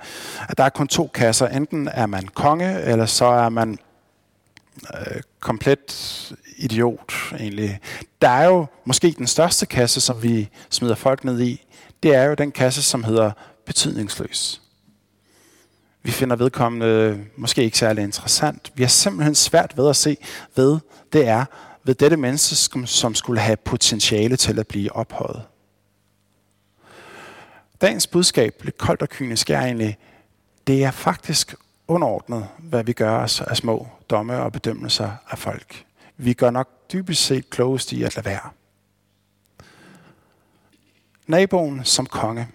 at 0.49 0.57
der 0.57 0.63
er 0.63 0.69
kun 0.69 0.87
to 0.87 1.09
kasser. 1.13 1.47
Enten 1.47 1.89
er 1.93 2.05
man 2.05 2.27
konge, 2.27 2.81
eller 2.81 3.05
så 3.05 3.25
er 3.25 3.49
man 3.49 3.77
øh, 4.93 5.21
komplet 5.39 6.33
idiot 6.57 7.13
egentlig. 7.39 7.79
Der 8.21 8.29
er 8.29 8.45
jo 8.45 8.65
måske 8.85 9.15
den 9.17 9.27
største 9.27 9.65
kasse, 9.65 10.01
som 10.01 10.23
vi 10.23 10.49
smider 10.69 10.95
folk 10.95 11.23
ned 11.23 11.41
i. 11.41 11.65
Det 12.03 12.15
er 12.15 12.23
jo 12.23 12.33
den 12.33 12.51
kasse, 12.51 12.83
som 12.83 13.03
hedder 13.03 13.31
betydningsløs. 13.65 14.61
Vi 16.03 16.11
finder 16.11 16.35
vedkommende 16.35 17.19
måske 17.35 17.63
ikke 17.63 17.77
særlig 17.77 18.03
interessant. 18.03 18.71
Vi 18.75 18.83
har 18.83 18.89
simpelthen 18.89 19.35
svært 19.35 19.77
ved 19.77 19.89
at 19.89 19.95
se, 19.95 20.17
hvad 20.53 20.79
det 21.13 21.27
er 21.27 21.45
ved 21.83 21.95
dette 21.95 22.17
menneske, 22.17 22.87
som 22.87 23.15
skulle 23.15 23.41
have 23.41 23.57
potentiale 23.57 24.37
til 24.37 24.59
at 24.59 24.67
blive 24.67 24.95
ophøjet. 24.95 25.43
Dagens 27.81 28.07
budskab, 28.07 28.61
lidt 28.63 28.77
koldt 28.77 29.01
og 29.01 29.09
kynisk, 29.09 29.49
er 29.49 29.59
egentlig, 29.59 29.97
det 30.67 30.83
er 30.83 30.91
faktisk 30.91 31.55
underordnet, 31.87 32.47
hvad 32.59 32.83
vi 32.83 32.93
gør 32.93 33.17
os 33.17 33.41
af 33.41 33.57
små 33.57 33.87
domme 34.09 34.41
og 34.41 34.51
bedømmelser 34.51 35.11
af 35.29 35.37
folk. 35.37 35.85
Vi 36.17 36.33
gør 36.33 36.51
nok 36.51 36.69
dybest 36.93 37.25
set 37.25 37.49
klogest 37.49 37.91
i 37.91 38.03
at 38.03 38.15
lade 38.15 38.25
være. 38.25 38.49
Naboen 41.27 41.85
som 41.85 42.05
konge. 42.05 42.47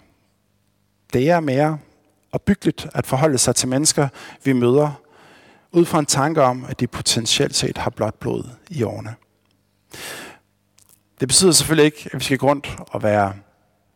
Det 1.12 1.30
er 1.30 1.40
mere 1.40 1.78
opbyggeligt 2.32 2.86
at 2.94 3.06
forholde 3.06 3.38
sig 3.38 3.54
til 3.54 3.68
mennesker, 3.68 4.08
vi 4.44 4.52
møder, 4.52 5.00
ud 5.72 5.84
fra 5.84 5.98
en 5.98 6.06
tanke 6.06 6.42
om, 6.42 6.64
at 6.68 6.80
de 6.80 6.86
potentielt 6.86 7.54
set 7.54 7.78
har 7.78 7.90
blot 7.90 8.14
blod 8.14 8.44
i 8.70 8.82
årene. 8.82 9.14
Det 11.20 11.28
betyder 11.28 11.52
selvfølgelig 11.52 11.84
ikke, 11.84 12.10
at 12.12 12.18
vi 12.18 12.24
skal 12.24 12.38
gå 12.38 12.48
rundt 12.48 12.78
og 12.90 13.02
være 13.02 13.34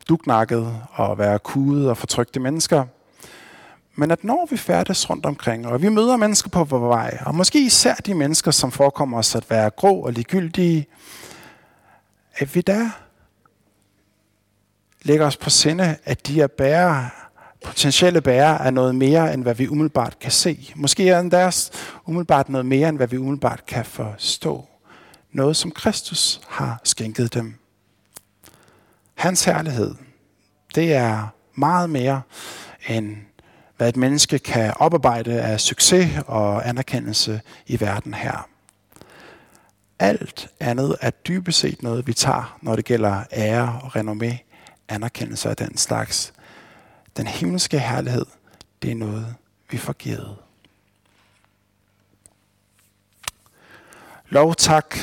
dugnakket 0.09 0.83
og 0.93 1.19
være 1.19 1.39
kude 1.39 1.91
og 1.91 1.97
fortrygte 1.97 2.41
mennesker– 2.41 2.87
men 4.01 4.11
at 4.11 4.25
når 4.25 4.47
vi 4.51 4.57
færdes 4.57 5.11
rundt 5.11 5.27
omkring, 5.27 5.67
og 5.67 5.83
vi 5.83 5.89
møder 5.89 6.17
mennesker 6.17 6.51
på 6.51 6.65
vores 6.65 6.89
vej, 6.89 7.19
og 7.27 7.35
måske 7.35 7.67
især 7.67 7.95
de 7.95 8.15
mennesker, 8.15 8.51
som 8.51 8.73
forekommer 8.73 9.19
os 9.19 9.35
at 9.35 9.51
være 9.51 9.71
grå 9.71 10.01
og 10.01 10.13
ligegyldige, 10.13 10.87
at 12.35 12.55
vi 12.55 12.61
der 12.61 12.91
lægger 15.03 15.27
os 15.27 15.37
på 15.37 15.51
sinde, 15.51 15.97
at 16.05 16.27
de 16.27 16.41
er 16.41 16.47
bærere, 16.47 17.11
potentielle 17.65 18.21
bærere 18.21 18.65
af 18.65 18.75
noget 18.75 18.95
mere, 18.95 19.35
end 19.35 19.43
hvad 19.43 19.55
vi 19.55 19.69
umiddelbart 19.69 20.19
kan 20.19 20.31
se. 20.31 20.73
Måske 20.77 21.09
er 21.09 21.23
deres 21.23 21.71
umiddelbart 22.07 22.49
noget 22.49 22.67
mere, 22.67 22.89
end 22.89 22.97
hvad 22.97 23.09
vi 23.09 23.19
umiddelbart 23.19 23.67
kan 23.67 23.85
forstå. 23.85 24.69
Noget, 25.33 25.57
som 25.57 25.71
Kristus 25.71 26.41
har 26.49 26.81
skænket 26.85 27.35
dem. 27.35 27.55
Hans 29.15 29.45
herlighed, 29.45 29.95
det 30.75 30.95
er 30.95 31.27
meget 31.55 31.91
mere 31.91 32.23
end 32.89 33.17
hvad 33.81 33.89
et 33.89 33.97
menneske 33.97 34.39
kan 34.39 34.75
oparbejde 34.77 35.43
af 35.43 35.61
succes 35.61 36.11
og 36.27 36.69
anerkendelse 36.69 37.41
i 37.67 37.81
verden 37.81 38.15
her. 38.15 38.49
Alt 39.99 40.49
andet 40.61 40.97
er 41.01 41.11
dybest 41.11 41.59
set 41.59 41.83
noget, 41.83 42.07
vi 42.07 42.13
tager, 42.13 42.59
når 42.63 42.77
det 42.77 42.85
gælder 42.85 43.25
ære 43.33 43.81
og 43.83 43.97
renommé, 43.97 44.37
anerkendelse 44.89 45.49
af 45.49 45.57
den 45.57 45.77
slags. 45.77 46.33
Den 47.17 47.27
himmelske 47.27 47.79
herlighed, 47.79 48.27
det 48.83 48.91
er 48.91 48.95
noget, 48.95 49.35
vi 49.71 49.77
får 49.77 49.93
givet. 49.93 50.37
Lov, 54.29 54.55
tak 54.55 54.97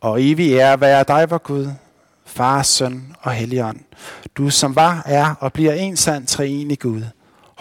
og 0.00 0.22
evig 0.22 0.52
ære 0.52 0.80
være 0.80 1.04
dig, 1.08 1.30
vor 1.30 1.38
Gud, 1.38 1.72
Far, 2.24 2.62
Søn 2.62 3.16
og 3.20 3.32
Helligånd. 3.32 3.80
Du 4.36 4.50
som 4.50 4.76
var, 4.76 5.02
er 5.06 5.34
og 5.40 5.52
bliver 5.52 5.72
en 5.72 5.96
sand 5.96 6.26
treenig 6.26 6.78
Gud– 6.78 7.04